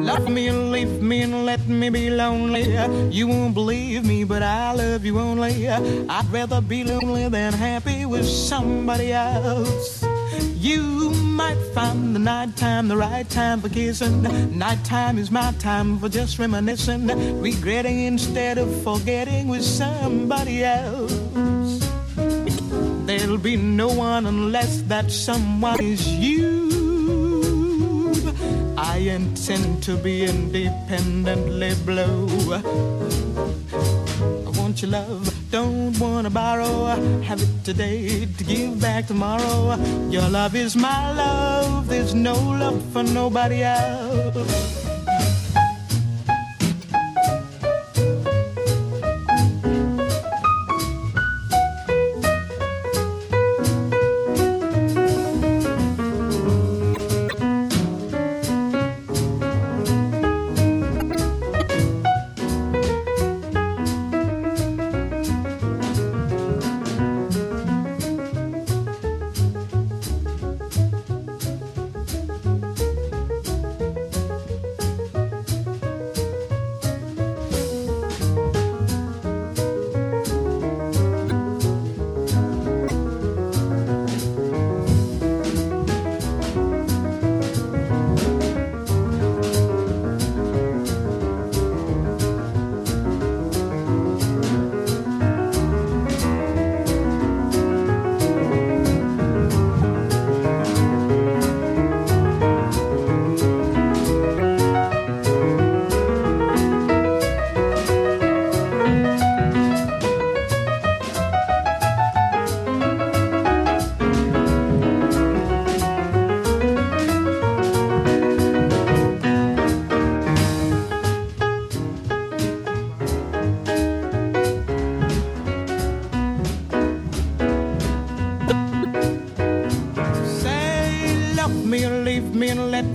[0.02, 2.76] Love me and leave me and let me be lonely.
[3.12, 5.70] You won't believe me, but I love you only.
[5.70, 10.04] I'd rather be lonely than happy with somebody else.
[10.58, 14.24] You might find the night time the right time for kissing.
[14.58, 17.08] Nighttime is my time for just reminiscing,
[17.40, 21.14] regretting instead of forgetting with somebody else.
[23.20, 26.72] There'll be no one unless that someone is you.
[28.78, 32.53] I intend to be independently blue.
[32.55, 36.86] I want your love, don't wanna borrow.
[37.28, 39.76] Have it today to give back tomorrow.
[40.09, 44.89] Your love is my love, there's no love for nobody else.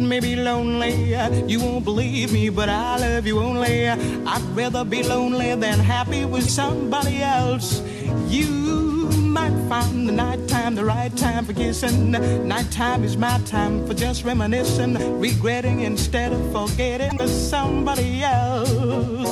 [0.05, 1.15] Me be lonely.
[1.49, 3.89] You won't believe me, but I love you only.
[3.89, 7.83] I'd rather be lonely than happy with somebody else.
[8.29, 12.13] You might find the nighttime the right time for kissing.
[12.47, 19.29] Nighttime is my time for just reminiscing, regretting instead of forgetting with somebody else.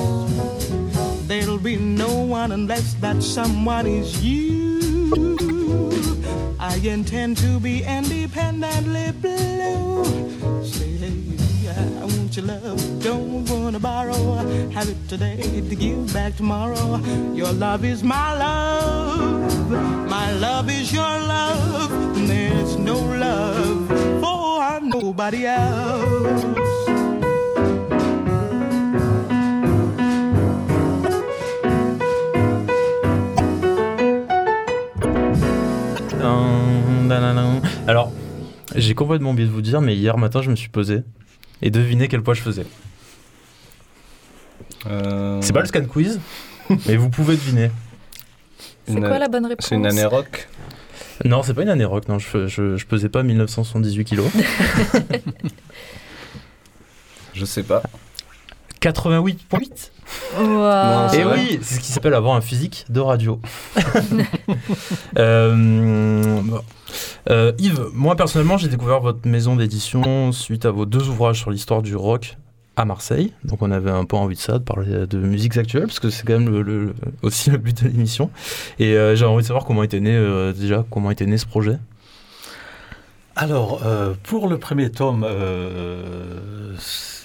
[1.27, 4.62] There'll be no one unless that someone is you.
[6.73, 10.64] I intend to be independently blue.
[10.64, 14.37] Say, hey, I want your love, don't wanna borrow.
[14.70, 15.37] Have it today
[15.68, 16.97] to give back tomorrow.
[17.35, 19.70] Your love is my love,
[20.09, 21.03] my love is your
[21.35, 21.91] love.
[22.27, 23.89] There's no love
[24.23, 26.91] for nobody else.
[38.83, 41.03] J'ai complètement oublié de vous dire, mais hier matin, je me suis posé
[41.62, 42.66] et devinez quel poids je faisais.
[44.87, 46.20] Euh, C'est pas le scan quiz,
[46.87, 47.70] mais vous pouvez deviner.
[48.87, 50.49] C'est quoi la bonne réponse C'est une année rock
[51.24, 54.30] Non, c'est pas une année rock, non, je, je, je pesais pas 1978 kilos.
[57.35, 57.83] Je sais pas.
[58.83, 59.91] 88.8
[60.37, 60.49] Waouh.
[60.49, 63.41] Non, c'est Et oui, c'est ce qui s'appelle avoir un physique de radio.
[65.18, 66.62] Euh, bon.
[67.30, 71.51] Euh, Yves, moi personnellement, j'ai découvert votre maison d'édition suite à vos deux ouvrages sur
[71.51, 72.36] l'histoire du rock
[72.76, 73.32] à Marseille.
[73.45, 76.11] Donc on avait un peu envie de ça, de parler de musiques actuelles, parce que
[76.11, 78.30] c'est quand même le, le- aussi le but de l'émission.
[78.78, 81.47] Et euh, j'ai envie de savoir comment était né euh, déjà, comment était né ce
[81.47, 81.78] projet.
[83.34, 85.26] Alors, euh, pour le premier tome,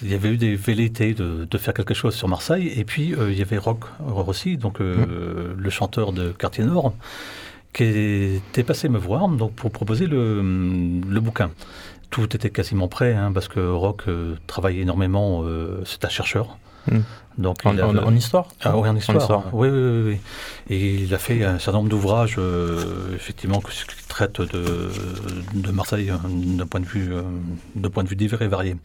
[0.01, 3.13] il y avait eu des velléités de, de faire quelque chose sur Marseille, et puis
[3.18, 6.93] il y avait Rock Rossi, donc euh, le chanteur de Quartier Nord,
[7.78, 11.52] qui était passé me voir donc pour proposer le, le bouquin.
[12.10, 16.58] Tout était quasiment prêt, hein, parce que Rock euh, travaille énormément, euh, c'est un chercheur.
[16.90, 17.00] Mm.
[17.38, 19.18] Donc, En, histoire ah oui, en histoire.
[19.20, 20.76] histoire, oui, oui, oui, oui.
[20.76, 24.90] Et il a fait un certain nombre d'ouvrages, euh, effectivement, qui traitent de,
[25.54, 27.12] de Marseille hein, d'un point de vue,
[27.76, 28.78] de point de vue divers et variés.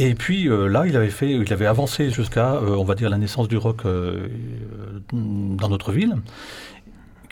[0.00, 3.10] Et puis euh, là, il avait fait, il avait avancé jusqu'à, euh, on va dire,
[3.10, 4.28] la naissance du rock euh,
[5.12, 6.16] dans notre ville,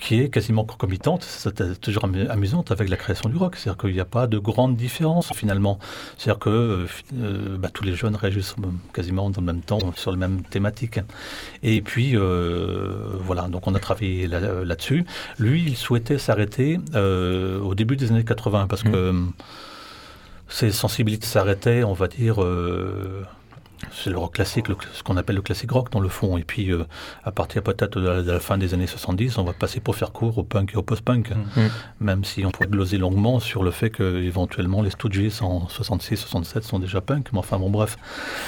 [0.01, 3.57] qui est quasiment concomitante, c'est toujours amu- amusante avec la création du rock.
[3.57, 5.79] C'est-à-dire qu'il n'y a pas de grande différence finalement.
[6.17, 6.87] C'est-à-dire que euh,
[7.21, 8.55] euh, bah, tous les jeunes réagissent
[8.93, 11.01] quasiment dans le même temps sur la même thématique.
[11.63, 15.05] Et puis euh, voilà, donc on a travaillé là- là-dessus.
[15.39, 18.93] Lui, il souhaitait s'arrêter euh, au début des années 80 parce Mhm.
[18.93, 19.15] que
[20.49, 22.37] ses sensibilités s'arrêtaient, on va dire.
[23.93, 26.37] C'est le rock classique, le- ce qu'on appelle le classique rock dans le fond.
[26.39, 26.85] Et puis, euh,
[27.25, 29.97] à partir peut-être de, la- de la fin des années 70, on va passer pour
[29.97, 31.31] faire court au punk et au post-punk.
[31.31, 31.71] Mhm.
[32.01, 36.63] Même si on pourrait gloser longuement sur le fait que éventuellement les Stooges en 66-67
[36.63, 37.29] sont déjà punk.
[37.33, 37.97] Mais enfin, bon, bref.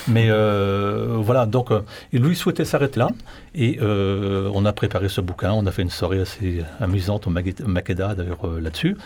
[0.09, 1.81] Mais euh, voilà, donc euh,
[2.13, 3.09] lui souhaitait s'arrêter là.
[3.55, 5.53] Et euh, on a préparé ce bouquin.
[5.53, 8.97] On a fait une soirée assez amusante au Makeda, d'ailleurs, euh, là-dessus.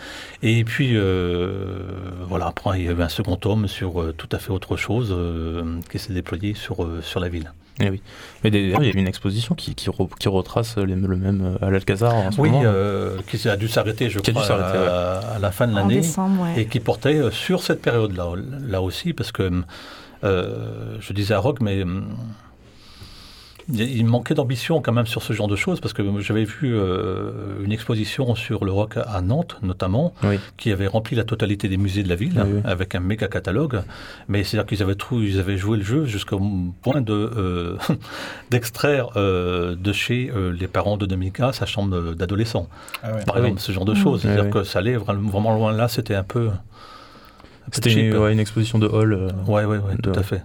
[0.43, 1.79] Et puis, euh,
[2.27, 5.09] voilà, après, il y avait un second tome sur euh, tout à fait autre chose
[5.11, 7.51] euh, qui s'est déployé sur, euh, sur la ville.
[7.81, 8.01] Eh oui.
[8.43, 11.57] Mais d'ailleurs, il y a une exposition qui, qui, re- qui retrace les- le même
[11.61, 12.63] euh, à l'Alcazar en ce Oui, moment.
[12.65, 14.63] euh, qui a dû s'arrêter, je Qui a dû crois, ouais.
[14.63, 15.99] à, la fin de l'année.
[15.99, 16.61] ouais.
[16.61, 18.31] et qui portait euh, sur cette période-là
[18.65, 19.51] là aussi, parce que
[20.23, 22.07] euh, je disais à Rock, mais hum,
[23.73, 27.31] il manquait d'ambition quand même sur ce genre de choses, parce que j'avais vu euh,
[27.63, 30.39] une exposition sur le rock à Nantes, notamment, Oui.
[30.57, 32.61] qui avait rempli la totalité des musées de la ville, Oui, oui.
[32.63, 33.81] avec un méga catalogue.
[34.27, 36.39] Mais c'est-à-dire qu'ils avaient, trou- ils avaient joué le jeu jusqu'au
[36.83, 37.77] point de euh,
[38.51, 42.67] d'extraire euh, de chez euh, les parents de Dominica sa chambre d'adolescent.
[43.03, 43.13] Ah.
[43.25, 43.45] Par Ah oui.
[43.45, 43.95] exemple, ce genre de Mmh.
[43.97, 44.21] choses.
[44.21, 46.49] C'est-à-dire Oui, que ça allait vraiment, loin là, c'était un peu.
[46.49, 49.13] un peu C'était une, ouais, une exposition de hall.
[49.13, 50.43] euh, Ouais, ouais, ouais, tout à fait.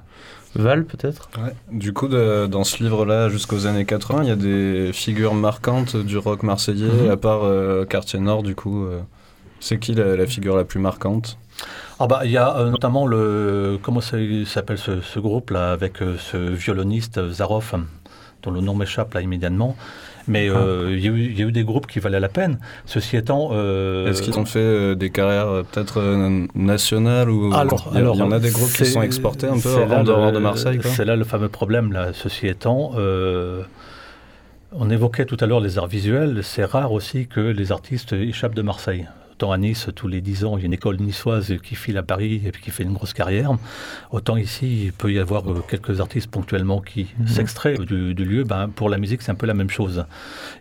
[0.57, 1.28] Val, peut-être?
[1.38, 1.53] Ouais.
[1.70, 5.96] Du coup, de- dans ce livre-là, jusqu'aux années 80, il y a des figures marquantes
[5.96, 7.11] du rock marseillais, Mhm.
[7.11, 8.84] à part euh, Quartier Nord, du coup.
[8.84, 9.01] euh,
[9.61, 11.38] c'est qui la, la figure la plus marquante?
[11.98, 13.78] Ah bah, il y a euh, notamment le.
[13.82, 17.74] Comment ça s'appelle ce, ce groupe-là, avec euh, ce violoniste Zaroff,
[18.42, 19.76] dont le nom m'échappe là immédiatement.
[20.28, 22.28] Mais euh, il y, a eu- il y a eu des groupes qui valaient la
[22.28, 22.58] peine.
[22.86, 23.50] Ceci étant.
[23.52, 26.00] euh, Est-ce qu'ils ont fait euh, des carrières peut-être
[26.54, 30.04] nationales ou Alors, il y, en a des groupes qui sont exportés un peu en
[30.04, 32.08] dehors de Marseille C'est là le fameux problème, là.
[32.12, 32.92] Ceci étant,
[34.72, 36.40] on évoquait tout à l'heure les arts visuels.
[36.44, 39.06] C'est rare aussi que les artistes échappent de Marseille.
[39.41, 41.97] Autant à Nice, tous les 10 ans, il y a une école niçoise qui file
[41.97, 43.53] à Paris et qui fait une grosse carrière.
[44.11, 47.26] Autant ici, il peut y avoir euh, quelques artistes ponctuellement qui Mhm.
[47.26, 48.45] s'extraient du, du lieu.
[48.45, 50.05] Ben, pour la musique, c'est un peu la même chose.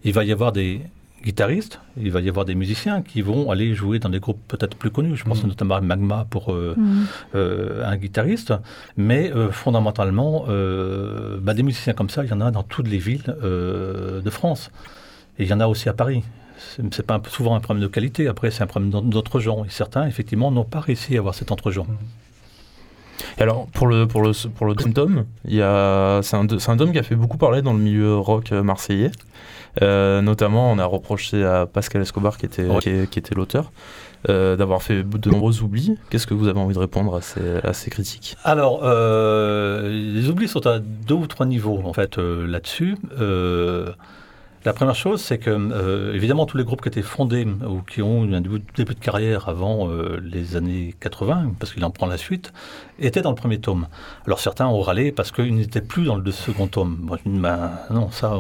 [0.06, 0.80] Il va y avoir des
[1.26, 4.78] guitaristes, il va y avoir des musiciens qui vont aller jouer dans des groupes peut-être
[4.78, 5.18] plus connus.
[5.18, 5.50] Je pense Mhm.
[5.50, 7.06] notamment à Magma pour euh, Mhm.
[7.36, 8.54] euh, un guitariste,
[8.96, 10.46] mais euh, fondamentalement,
[11.42, 14.72] bah, des musiciens comme ça, il y en a dans toutes les villes de France.
[15.38, 16.24] Et il y en a aussi à Paris.
[16.92, 19.66] C'est pas souvent un problème de qualité, après c'est un problème d'en- d'autres gens.
[19.66, 21.88] Et certains, effectivement, n'ont pas réussi à avoir cet entre-genre.
[23.38, 24.76] Et alors, pour le, pour le, pour le
[26.22, 29.12] c'est, un, un qui a fait beaucoup parler dans le milieu rock marseillais.
[29.82, 32.68] Euh, notamment, on a reproché à Pascal Escobar, qui était,
[33.10, 33.72] qui, était l'auteur,
[34.30, 35.96] euh, d'avoir fait de nombreux oublis.
[36.10, 38.36] Qu'est-ce que vous avez envie de répondre à ces, à ces critiques?
[38.44, 42.98] Alors, euh, les oublis sont à deux ou trois niveaux, en fait, là-dessus.
[44.66, 48.02] La première chose, c'est que, euh, évidemment, tous les groupes qui étaient fondés ou qui
[48.02, 52.08] ont eu un début, de carrière avant euh, les années 80, parce qu'il en prend
[52.08, 52.52] la suite,
[53.00, 53.88] étaient dans le premier tome.
[54.26, 56.98] Alors, certains ont râlé parce qu'ils n'étaient plus dans le second tome.
[57.02, 58.34] Moi, je ben, non, ça,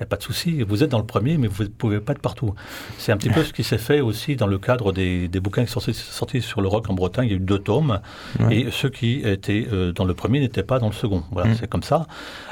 [0.00, 0.62] n'y a pas de souci.
[0.62, 2.54] Vous êtes dans le premier, mais vous ne pouvez pas être partout.
[2.98, 5.64] C'est un petit peu ce qui s'est fait aussi dans le cadre des, des bouquins
[5.64, 7.26] qui sont sortis, sur le rock en Bretagne.
[7.28, 8.00] Il y a eu deux tomes.
[8.40, 8.56] Ouais.
[8.56, 11.22] Et ceux qui étaient euh, dans le premier n'étaient pas dans le second.
[11.30, 11.54] Voilà, Mm.
[11.60, 12.06] c'est comme ça.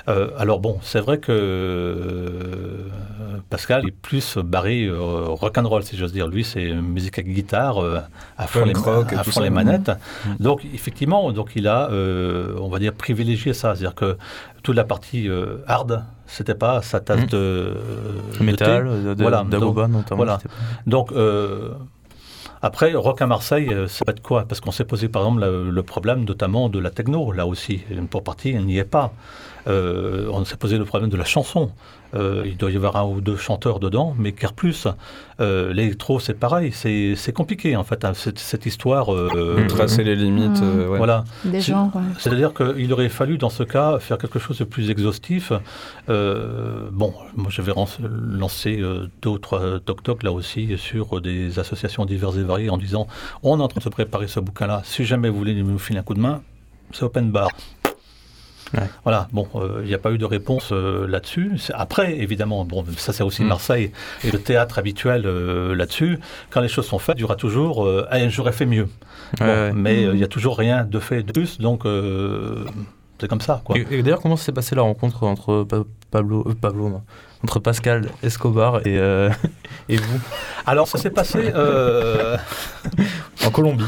[0.08, 2.88] Euh, alors bon, c'est vrai que euh,
[3.50, 6.28] Pascal est plus barré rock'n'roll, si j'ose dire.
[6.28, 7.78] Lui, c'est musique avec guitare,
[8.38, 8.74] à fond, les,
[9.16, 9.90] à fond les manettes.
[10.26, 10.30] Mm.
[10.40, 13.74] Donc effectivement, donc il a, on va dire, privilégié ça.
[13.74, 14.16] C'est-à-dire que
[14.62, 15.28] toute la partie
[15.66, 17.26] hard, c'était pas sa tasse Mm.
[17.26, 17.72] de,
[18.38, 18.90] de Metal, thé.
[19.08, 20.16] de, de, Voilà, d'Agoba notamment.
[20.16, 20.38] voilà.
[20.86, 21.70] Donc, euh,
[22.62, 25.42] après, rock à Marseille, euh, c'est pas de quoi Parce qu'on s'est posé, par exemple,
[25.42, 27.82] le, le problème notamment de la techno, là aussi.
[28.10, 29.12] Pour partie, elle n'y est pas.
[29.66, 31.70] Euh, on s'est posé le problème de la chanson.
[32.14, 34.86] Euh, il doit y avoir un ou deux chanteurs dedans, mais car plus.
[35.40, 39.12] Euh, L'électro, c'est pareil, c'est compliqué en fait, hein, cette, cette histoire.
[39.12, 40.60] euh, Tracer les limites.
[40.60, 40.96] Ouais.
[40.98, 41.24] Voilà.
[41.44, 41.88] Des ouais.
[42.18, 45.52] C'est-à-dire qu'il aurait fallu, dans ce cas, faire quelque chose de plus exhaustif.
[46.08, 47.72] Euh, bon, moi, j'avais
[48.08, 52.78] lancé euh, deux ou trois toc-toc, là aussi, sur des associations diverses et variées, en
[52.78, 53.08] disant
[53.42, 54.82] on est en train de se préparer ce bouquin-là.
[54.84, 56.42] Si jamais vous voulez nous filer un coup de main,
[56.92, 57.48] c'est open bar.
[58.72, 58.88] Ouais.
[59.04, 61.52] Voilà, bon, euh, il n'y a pas eu de réponse euh, là-dessus.
[61.74, 63.48] Après, évidemment, bon, ça c'est aussi Mm.
[63.48, 63.92] Marseille
[64.24, 66.18] et le théâtre habituel euh, là-dessus.
[66.50, 68.88] Quand les choses sont faites, il y aura toujours euh, Ah, j'aurais fait mieux.
[69.38, 69.72] Bon, Ouais, ouais.
[69.74, 72.64] Mais il n'y a toujours rien de fait de plus, donc euh,
[73.20, 73.60] c'est comme ça.
[73.64, 73.76] Quoi.
[73.78, 77.02] Et, et d'ailleurs, comment s'est passée la rencontre entre Pa- Pablo, euh, Pablo, non,
[77.42, 79.30] entre Pascal Escobar et, euh,
[79.88, 80.20] et vous?
[80.66, 81.52] Alors ça s'est passé.
[81.54, 82.36] euh,
[83.46, 83.84] en Colombie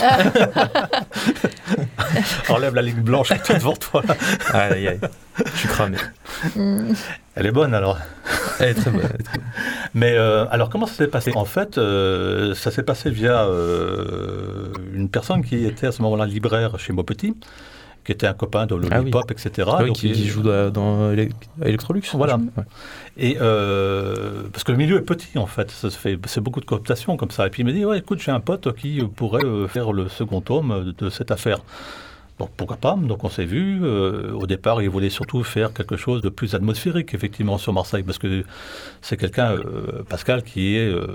[2.48, 4.02] Enlève la ligne blanche qui est devant toi.
[4.52, 5.00] Aïe aïe aïe,
[5.52, 5.98] je suis cramé.
[6.56, 6.92] Mm.
[7.34, 7.98] Elle est bonne alors.
[8.58, 9.02] Elle est très bonne.
[9.02, 9.48] elle est très bonne.
[9.94, 11.32] Mais euh, alors comment ça s'est passé?
[11.34, 16.26] En fait, euh, ça s'est passé via euh, une personne qui était à ce moment-là
[16.26, 17.36] libraire chez Maupetit,
[18.10, 18.88] qui était un copain de Ah oui.
[19.10, 19.68] Lollipop, etc.
[19.80, 21.30] Oui, Donc, qui, il- joue dans, dans Ele-
[21.64, 22.02] Electrolux.
[22.14, 22.36] Voilà.
[22.36, 22.64] Ouais.
[23.16, 26.60] Et euh, parce que le milieu est petit en fait, ça se fait, c'est beaucoup
[26.60, 27.46] de cooptation comme ça.
[27.46, 30.08] Et puis il me dit ouais, écoute, j'ai un pote qui pourrait euh, faire le
[30.08, 31.58] second tome de cette affaire.
[32.40, 32.96] Donc pourquoi pas?
[33.00, 33.80] Donc on s'est vu.
[33.84, 38.02] euh, au départ, il voulait surtout faire quelque chose de plus atmosphérique effectivement sur Marseille,
[38.02, 38.44] parce que
[39.02, 41.06] c'est quelqu'un, euh, Pascal, qui est euh,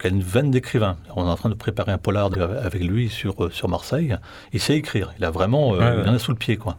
[0.00, 0.96] qui a une veine d'écrivain.
[1.14, 4.16] On est en train de préparer un polar de- avec lui sur euh, sur Marseille.
[4.52, 5.12] Il sait écrire.
[5.18, 5.94] Il a vraiment, Ouais, ouais.
[6.02, 6.76] il en a sous le pied quoi.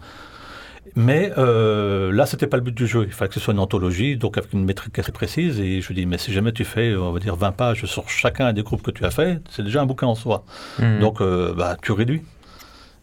[0.96, 3.04] Mais euh, là, c'était pas le but du jeu.
[3.06, 5.60] Il fallait que ce soit une anthologie, donc avec une métrique assez précise.
[5.60, 8.10] Et je lui dis, mais si jamais tu fais, on va dire, 20 pages sur
[8.10, 10.44] chacun des groupes que tu as fait, c'est déjà un bouquin en soi.
[10.80, 11.00] Mhm.
[11.00, 12.24] Donc, euh, bah, tu réduis.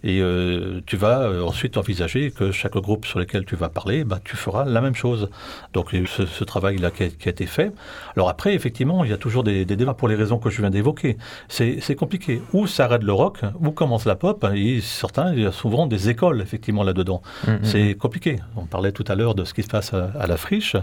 [0.07, 4.05] Et euh, tu vas euh, ensuite envisager que chaque groupe sur lequel tu vas parler,
[4.05, 5.30] bah, tu feras la même chose.
[5.72, 7.72] Donc ce, ce travail-là qui, a- qui a été fait.
[8.14, 10.61] Alors après, effectivement, il y a toujours des, des débats pour les raisons que je
[10.61, 11.16] viens d'évoquer.
[11.48, 12.42] C'est compliqué.
[12.52, 16.11] Où s'arrête le rock, où commence la pop Et certains, il y a souvent des
[16.11, 17.22] écoles, effectivement, là-dedans.
[17.48, 17.59] Mhm.
[17.62, 18.36] C'est compliqué.
[18.57, 20.76] On parlait tout à l'heure de ce qui se passe à, à la friche.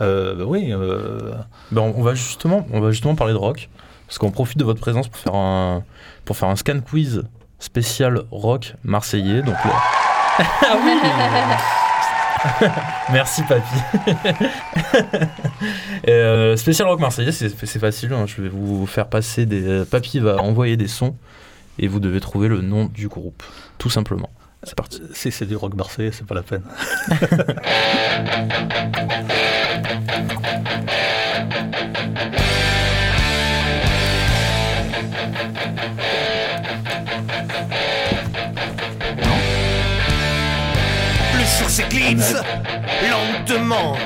[0.00, 1.32] Euh, oui, euh,
[1.72, 3.68] Ben, on, on va justement, on va justement parler de rock,
[4.06, 5.84] parce qu'on profite de votre présence pour faire un,
[6.24, 7.22] pour faire un scan quiz
[7.62, 9.42] spécial rock marseillais.
[9.42, 9.70] Donc le-
[10.62, 10.92] ah oui.
[13.12, 13.62] Merci papy.
[16.08, 18.12] Euh, spécial rock marseillais, c'est c'est facile.
[18.12, 19.84] hein, Je vais vous faire passer des.
[19.88, 21.14] Papy va envoyer des sons
[21.78, 23.44] et vous devez trouver le nom du groupe,
[23.78, 24.28] tout simplement.
[24.64, 25.00] C'est parti.
[25.12, 26.62] si c'est du rock marseillais, c'est pas la peine.
[41.72, 42.34] S'éclipse
[43.10, 43.96] lentement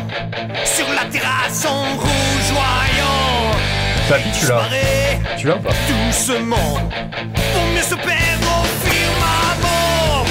[0.64, 3.56] sur la terrasse en rougeoyant.
[4.08, 4.62] Papy, tu l'as.
[5.36, 6.78] Tu l'as ou pas doucement
[7.52, 10.24] pour mieux se perdre au firmament.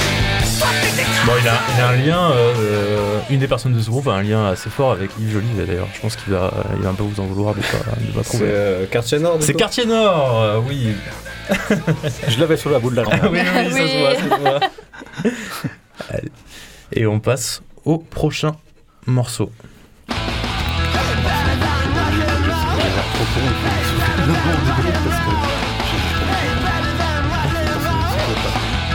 [0.58, 3.74] Toi, t'es des Bon, il a, il a un lien, euh, euh, une des personnes
[3.74, 5.88] de ce groupe a un lien assez fort avec Yves Jolivet d'ailleurs.
[5.94, 7.66] Je pense qu'il va, il va un peu vous en vouloir de pas,
[8.00, 9.36] de pas C'est euh, Quartier Nord.
[9.40, 10.94] C'est Quartier Nord, euh, oui.
[12.28, 13.20] Je l'avais sur la bout de la langue.
[13.30, 13.90] oui, oui, ça Oui.
[13.90, 14.60] se voit, ça se voit.
[16.10, 16.30] Allez.
[16.92, 18.56] Et on passe au prochain
[19.06, 19.50] morceau.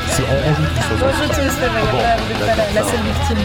[0.09, 0.63] C'est- on- on joue
[1.33, 3.37] c'est pas grave, vous n'êtes pas la, la seule victime.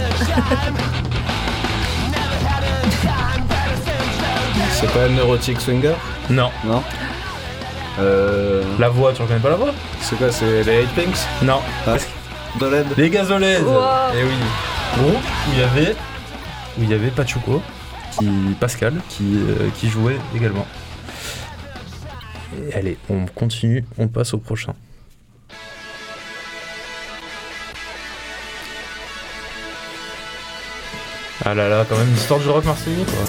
[4.72, 5.94] C'est pas Neurotic Swinger
[6.28, 6.51] Non.
[6.64, 6.82] Non
[7.99, 9.70] euh, La voix, tu reconnais pas la voix?
[10.01, 11.18] C'est quoi C'est les 8 Pinks?
[11.42, 11.61] Non.
[11.86, 11.94] Ah,
[12.59, 14.15] Doled Les Gazolaises Wow.
[14.15, 14.35] Et oui.
[14.99, 15.93] Groupe où il y avait,
[16.79, 17.63] où il y avait Pachuco,
[18.19, 18.27] qui,
[18.59, 20.67] Pascal, qui, euh, qui jouait également.
[22.69, 24.75] Et allez, on continue, on passe au prochain.
[31.45, 33.25] Ah là là, quand même l'histoire du rock marseillais quoi.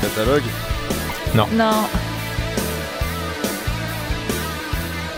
[0.00, 0.42] Catalogue?
[1.34, 1.46] Non,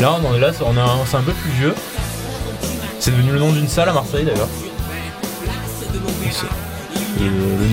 [0.00, 1.74] Là, on est là, on a un- c'est un peu plus vieux.
[2.98, 4.48] C'est devenu le nom d'une salle à Marseille d'ailleurs.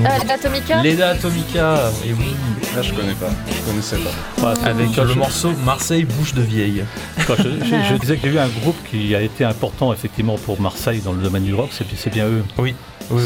[0.05, 2.33] Ah, Atomica Leda Atomica, et oui,
[2.75, 3.29] Là, je connais pas.
[3.49, 3.97] Je connaissais
[4.41, 4.53] pas.
[4.67, 6.83] avec euh, le morceau Marseille bouche de vieille.
[7.27, 10.37] Quand je, je- je disais que j'ai eu un groupe qui a été important effectivement
[10.37, 12.43] pour Marseille dans le domaine du rock, c'est c'est bien eux.
[12.57, 12.73] Oui,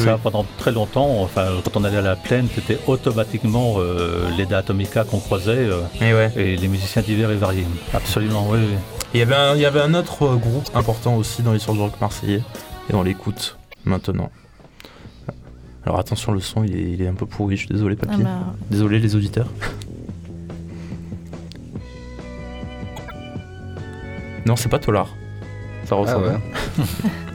[0.03, 4.51] Ça, pendant très longtemps, enfin, quand on allait à la plaine, c'était automatiquement euh, les
[4.53, 6.32] Atomica qu'on croisait euh, Et ouais.
[6.36, 7.65] et les musiciens divers et variés.
[7.93, 8.59] Absolument, oui.
[8.61, 8.75] oui.
[9.13, 11.75] Il y avait un, il y avait un autre euh, groupe important aussi dans l'histoire
[11.75, 12.41] du rock marseillais,
[12.89, 14.30] Et on l'écoute maintenant.
[15.86, 18.05] Alors attention, le son il est, il est un peu pourri, je suis désolé Ah
[18.07, 18.23] papy.
[18.23, 18.30] bah,
[18.69, 19.47] Désolé les auditeurs.
[24.45, 25.07] non, c'est pas Tolar.
[25.86, 26.28] Ça Ah ressemble.
[26.28, 26.86] ouais.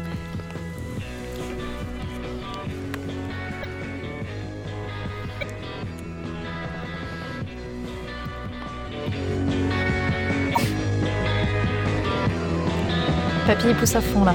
[13.53, 14.35] Papy il pousse à fond là.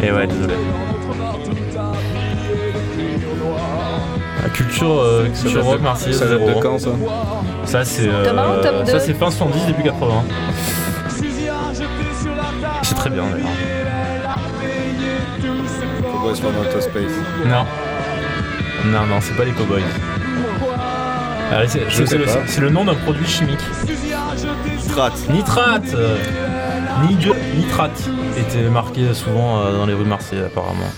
[0.00, 0.54] Et Eh ouais, désolé.
[4.44, 6.90] La culture, euh, culture rock marseillaise, Ça date zéro, de quand ça
[7.64, 10.22] Ça c'est euh, Top deux ça c'est fin 70 début 80.
[12.82, 13.48] C'est très bien d'ailleurs.
[16.12, 17.12] Cowboys from Outer Space.
[17.46, 17.64] Non.
[18.92, 19.82] Non non, c'est pas les cowboys.
[21.52, 22.30] Ah, c'est Je c'est- sais c'est le, pas.
[22.46, 23.58] c'est le nom d'un produit chimique.
[24.78, 25.10] Strat.
[25.30, 26.16] Nitrate euh,
[27.60, 28.08] Nitrate
[28.38, 30.88] était marqué souvent euh, dans les rues de Marseille apparemment.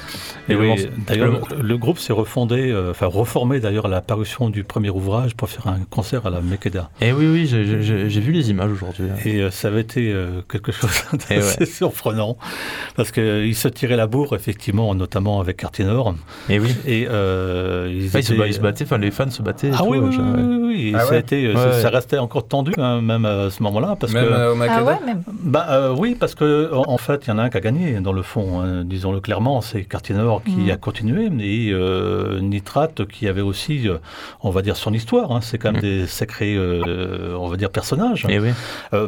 [0.52, 4.50] Et oui, d'ailleurs, le- le, groupe s'est refondé, euh, enfin reformé d'ailleurs à la parution
[4.50, 6.90] du premier ouvrage pour faire un concert à la Mekeda.
[7.00, 9.06] Eh oui oui, j'ai- vu les images aujourd'hui.
[9.24, 10.90] Et euh, ça avait été euh, quelque chose
[11.30, 11.66] Eh d'assez ouais.
[11.66, 12.36] surprenant,
[12.96, 16.14] parce qu'ils se tiraient la bourre, effectivement, notamment avec Quartier Nord.
[16.48, 16.74] Et oui.
[16.86, 19.68] Et euh, ils, Ah, ils, se, ils battaient, enfin les fans se battaient.
[19.68, 20.92] et Ah tout, oui, oui, oui, oui, oui.
[20.94, 21.18] Ah ça, a ouais.
[21.20, 21.80] été, Ouais, ça- ouais.
[21.82, 24.32] ça restait encore tendu, hein, même à ce moment-là, parce Même que...
[24.32, 25.22] euh, au Ah Makeda ouais, même.
[25.42, 27.60] Bah euh, oui, parce que en, en fait, il y en a un qui a
[27.60, 30.70] gagné dans le fond, hein, disons-le clairement, c'est Quartier Nord qui Mhm.
[30.70, 33.98] a continué, et euh, Nitrate qui avait aussi, euh,
[34.42, 35.32] on va dire, son histoire.
[35.32, 35.88] hein, c'est quand même Mhm.
[36.00, 38.26] des sacrés, euh, on va dire, personnages.
[38.28, 38.50] Eh oui.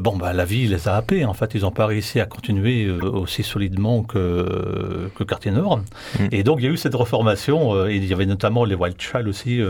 [0.03, 1.24] Bon, bah la vie les a happés.
[1.24, 5.80] En fait, ils n'ont pas réussi à continuer aussi solidement que que Quartier Nord.
[6.20, 6.28] Mhm.
[6.32, 7.87] Et donc il y a eu cette reformation.
[7.89, 9.61] il y avait notamment les Wild Child aussi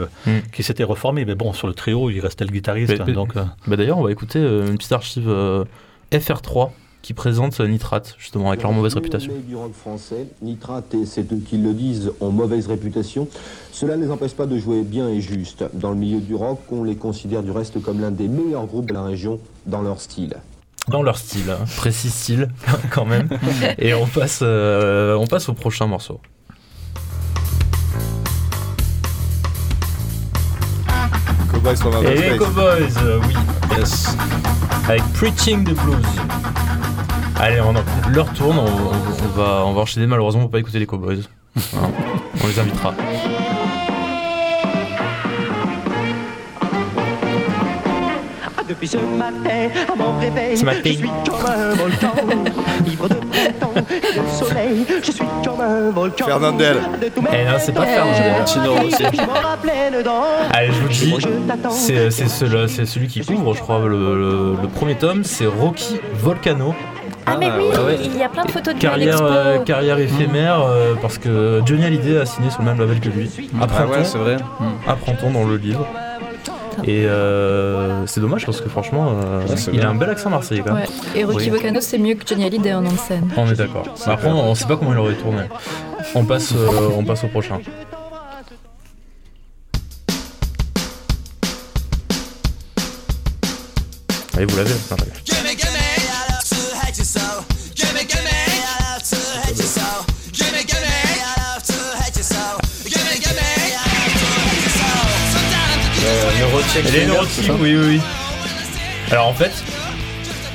[0.53, 1.25] qui s'étaient reformés.
[1.25, 2.93] Mais bon, sur le trio, il restait le guitariste.
[2.99, 5.65] Mais- mais- donc Bah d'ailleurs, on va écouter une petite archive euh,
[6.12, 6.73] FR3
[7.05, 9.31] qui présente euh, Nitrate, justement, avec leur mauvaise réputation.
[9.31, 13.29] Les du rock français, Nitrate et c'est eux qui le disent, ont mauvaise réputation.
[13.73, 15.65] Cela ne les empêche pas de jouer bien et juste.
[15.75, 18.87] Dans le milieu du rock, on les considère du reste comme l'un des meilleurs groupes
[18.87, 20.37] de la région dans leur style.
[20.89, 21.65] Dans leur style, hein.
[21.77, 22.49] précis style,
[22.91, 23.29] quand même.
[23.79, 26.21] Et on passe, euh, on passe au prochain morceau.
[31.55, 32.37] Cowboys from Outer Et les.
[32.39, 33.35] Cowboys, euh, oui,
[33.79, 34.17] yes.
[34.89, 36.05] Avec Preaching the Blues.
[37.41, 38.93] Allez, on en- leur tourne, on, on-
[39.25, 40.07] on va, on va enchaîner.
[40.07, 41.23] Malheureusement, on va pas écouter les Cowboys.
[41.57, 41.89] Hein.
[42.43, 42.95] on les invitera.
[48.69, 52.12] Depuis ce matin, à mon réveil, je suis comme un volcan,
[52.87, 54.87] ivre de printemps et de soleil.
[55.03, 56.27] Je suis comme un volcan.
[56.27, 56.77] Fernandel.
[57.03, 58.33] De tous mes Eh non, c'est pas Fernandel.
[60.53, 61.15] Allez, je vous dis,
[61.71, 65.25] c'est c'est celui, qui couvre, je crois, le, le- le premier tome.
[65.25, 66.75] C'est Rocky Volcano.
[67.27, 67.99] Ah mais Ah, oui, ouais, ouais.
[68.05, 71.17] il y a plein de photos de lui à Carrière, euh, carrière éphémère, euh, parce
[71.17, 73.31] que Johnny Hallyday a signé sur le même label que lui.
[73.59, 74.37] Ah Apprend-on ouais, c'est vrai.
[74.87, 75.87] apprend-on dans le livre.
[76.83, 80.75] Et euh, c'est dommage parce que franchement, euh, il a un bel accent marseillais quand
[80.75, 80.85] même.
[80.85, 81.20] Ouais.
[81.20, 81.51] Et Rocky Oui.
[81.51, 83.29] Volcano, c'est mieux que Johnny Hallyday en scène.
[83.37, 83.85] On est d'accord.
[84.07, 85.43] Mais Après, on, on sait pas comment il aurait tourné.
[86.14, 87.61] On passe, euh, on passe au prochain.
[94.37, 94.72] Allez, vous l'avez
[106.75, 108.01] just Neurotic Elle est Killer, neurotique, c'est ça oui, oui, oui.
[109.11, 109.53] Alors en fait,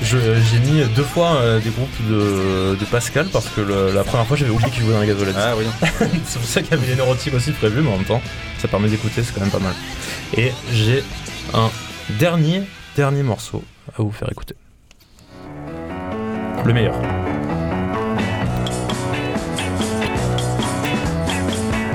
[0.03, 4.03] je- j'ai mis deux fois euh, des groupes de, de Pascal parce que le- la
[4.03, 5.35] première fois j'avais oublié qu'il jouait dans les gazolettes.
[5.37, 5.65] Ah oui.
[6.25, 8.21] c'est pour ça qu'il y avait les neurotiques aussi prévus, mais en même temps,
[8.59, 9.73] ça permet d'écouter, c'est quand même pas mal.
[10.35, 11.03] Et j'ai
[11.53, 11.69] un
[12.19, 12.63] dernier,
[12.95, 13.63] dernier morceau
[13.97, 14.55] à vous faire écouter.
[16.65, 16.95] Le meilleur.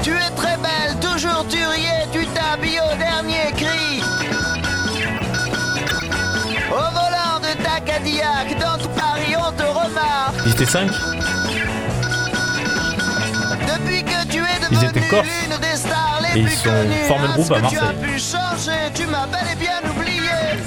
[0.03, 2.81] Tu es très belle, toujours tu riais, tu t'habilles
[8.95, 10.35] Cadillac, dans tout Paris on te remarque.
[10.47, 10.91] Ils étaient 5
[13.67, 15.27] Depuis que tu es Ils devenue étaient corses.
[15.61, 17.77] des stars les Et ils plus sont connues, formés de groupe à Est-ce que Tu
[17.79, 18.03] as Marseille.
[18.03, 20.21] pu changer, tu m'as bel et bien oublié.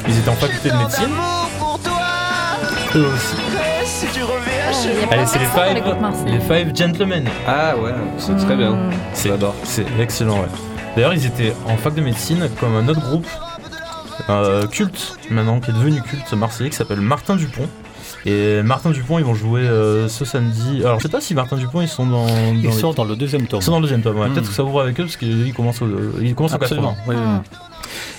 [0.08, 2.02] Ils étaient en faculté de médecine, d'amour pour toi.
[2.96, 3.36] eux aussi.
[3.82, 5.14] Et si tu reviens chez Il y a moi.
[5.14, 5.84] Allez, c'est les Five,
[6.26, 7.30] les five Gentlemen.
[7.48, 8.78] Ah ouais, c'est très bien.
[9.14, 9.56] C'est J'adore.
[9.64, 10.48] C'est excellent, ouais.
[10.96, 13.28] D'ailleurs, ils étaient en fac de médecine comme un autre groupe
[14.30, 17.68] euh, culte, maintenant, qui est devenu culte marseillais, qui s'appelle Martin Dupont.
[18.30, 20.82] Et Martin Dupont, ils vont jouer euh, ce samedi.
[20.84, 22.26] Alors, je sais pas si Martin Dupont, ils sont dans.
[22.26, 23.62] dans ils les- sont dans le deuxième tome.
[23.62, 24.28] ils sont dans le deuxième tome, ouais.
[24.28, 24.34] Mm.
[24.34, 25.88] Peut-être que ça vous avec eux parce qu'ils commencent au,
[26.22, 26.66] ils commencent au 80.
[26.66, 26.98] Absolument.
[27.08, 27.22] oui, oui.
[27.26, 27.42] Mmh.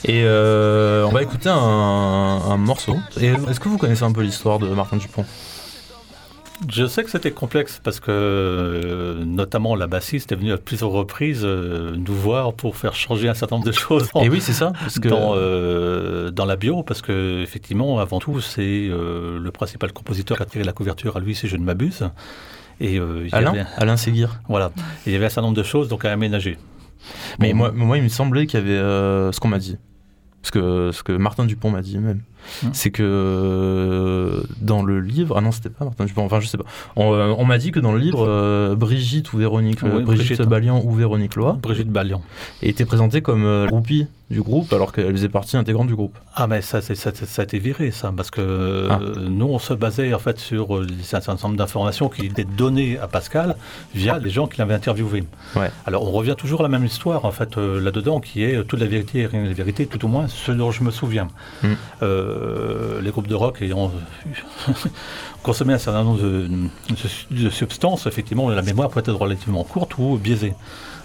[0.05, 2.97] Et euh, on va écouter un, un morceau.
[3.21, 5.25] Et est-ce que vous connaissez un peu l'histoire de Martin Dupont?
[6.69, 10.91] Je sais que c'était complexe parce que, euh, notamment, la bassiste est venue à plusieurs
[10.91, 14.09] reprises euh, nous voir pour faire changer un certain nombre de choses.
[14.21, 14.73] Et oui, c'est ça.
[14.81, 19.93] Parce que dans, euh, dans la bio, parce que effectivement, avant tout, c'est le principal
[19.93, 22.09] compositeur qui a tiré la couverture à lui, si je ne m'abuse.
[22.81, 24.41] Et il y Alain, avait- Alain Séguir.
[24.49, 24.71] voilà,
[25.07, 26.59] il y avait un certain nombre de choses donc à aménager.
[27.39, 28.79] Mais Bon, moi, moi, il me semblait qu'il y avait
[29.33, 29.77] ce qu'on m'a dit.
[30.43, 32.21] Ce que, ce que Martin Dupont m'a dit même.
[32.63, 32.69] Hmm.
[32.73, 35.35] C'est que euh, dans le livre.
[35.37, 36.25] Ah non, c'était pas Martin Dupont.
[36.25, 36.65] Enfin, je sais pas.
[36.97, 39.81] On, euh, on m'a dit que dans le livre, euh, Brigitte ou Véronique.
[39.83, 40.43] Oui, Brigitte, Brigitte.
[40.43, 42.23] Balian ou Véronique Loa Brigitte Balian.
[42.63, 46.15] était présentée comme euh, groupie du groupe alors qu'elle faisait partie intégrante du groupe.
[46.35, 49.01] Ah mais ça, c'est- ça, ça a été viré ça, parce que Ah.
[49.27, 53.09] nous on se basait en fait sur un certain nombre d'informations qui étaient données à
[53.09, 53.57] Pascal
[53.95, 55.25] via les gens qui l'avaient interviewé.
[55.57, 55.71] Ouais.
[55.87, 58.87] Alors on revient toujours à la même histoire en fait là-dedans qui est toute la
[58.87, 61.29] vérité et rien que la vérité, tout au moins ce dont je me souviens.
[61.63, 61.67] Mm.
[62.03, 62.28] Euh,
[63.03, 63.91] les groupes de rock ayant
[65.43, 69.99] consommé un certain nombre de, de- de substances, effectivement la mémoire peut être relativement courte
[69.99, 70.55] ou biaisée.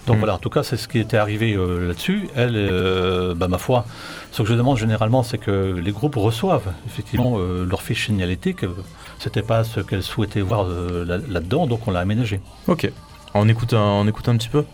[0.06, 0.18] Donc Mm.
[0.18, 2.28] voilà, en tout cas, c'est ce qui était arrivé euh, là-dessus.
[2.36, 3.86] Elle, euh, bah, ma foi,
[4.32, 8.66] ce que je demande généralement, c'est que les groupes reçoivent effectivement euh, leur fiche signalétique.
[9.18, 12.40] C'était pas ce qu'elle souhaitait voir euh, là- là-dedans, donc on l'a aménagé.
[12.66, 12.90] Ok.
[13.32, 14.64] On écoute un, on écoute un petit peu?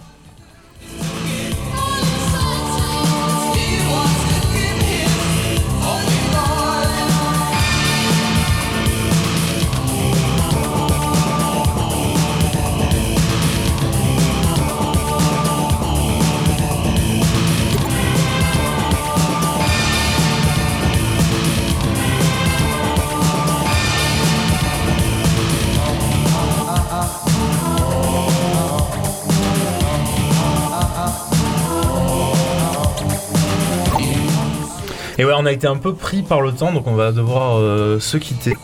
[35.20, 37.58] Et ouais, on a été un peu pris par le temps, donc on va devoir
[37.58, 38.56] euh, se quitter.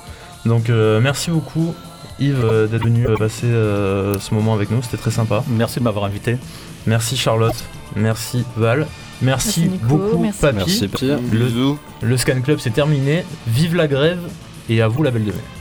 [0.46, 1.74] Donc euh, merci beaucoup
[2.18, 5.44] Yves euh, d'être venu euh, passer euh, ce moment avec nous, c'était très sympa.
[5.48, 6.38] Merci de m'avoir invité.
[6.86, 7.62] Merci Charlotte,
[7.94, 8.86] merci Val,
[9.20, 10.40] merci, Merci Nico, beaucoup merci.
[10.40, 10.56] Papy.
[10.56, 11.18] Merci Pierre.
[11.30, 14.22] Le, le Scan Club c'est terminé, vive la grève
[14.70, 15.55] et à vous la belle de mai.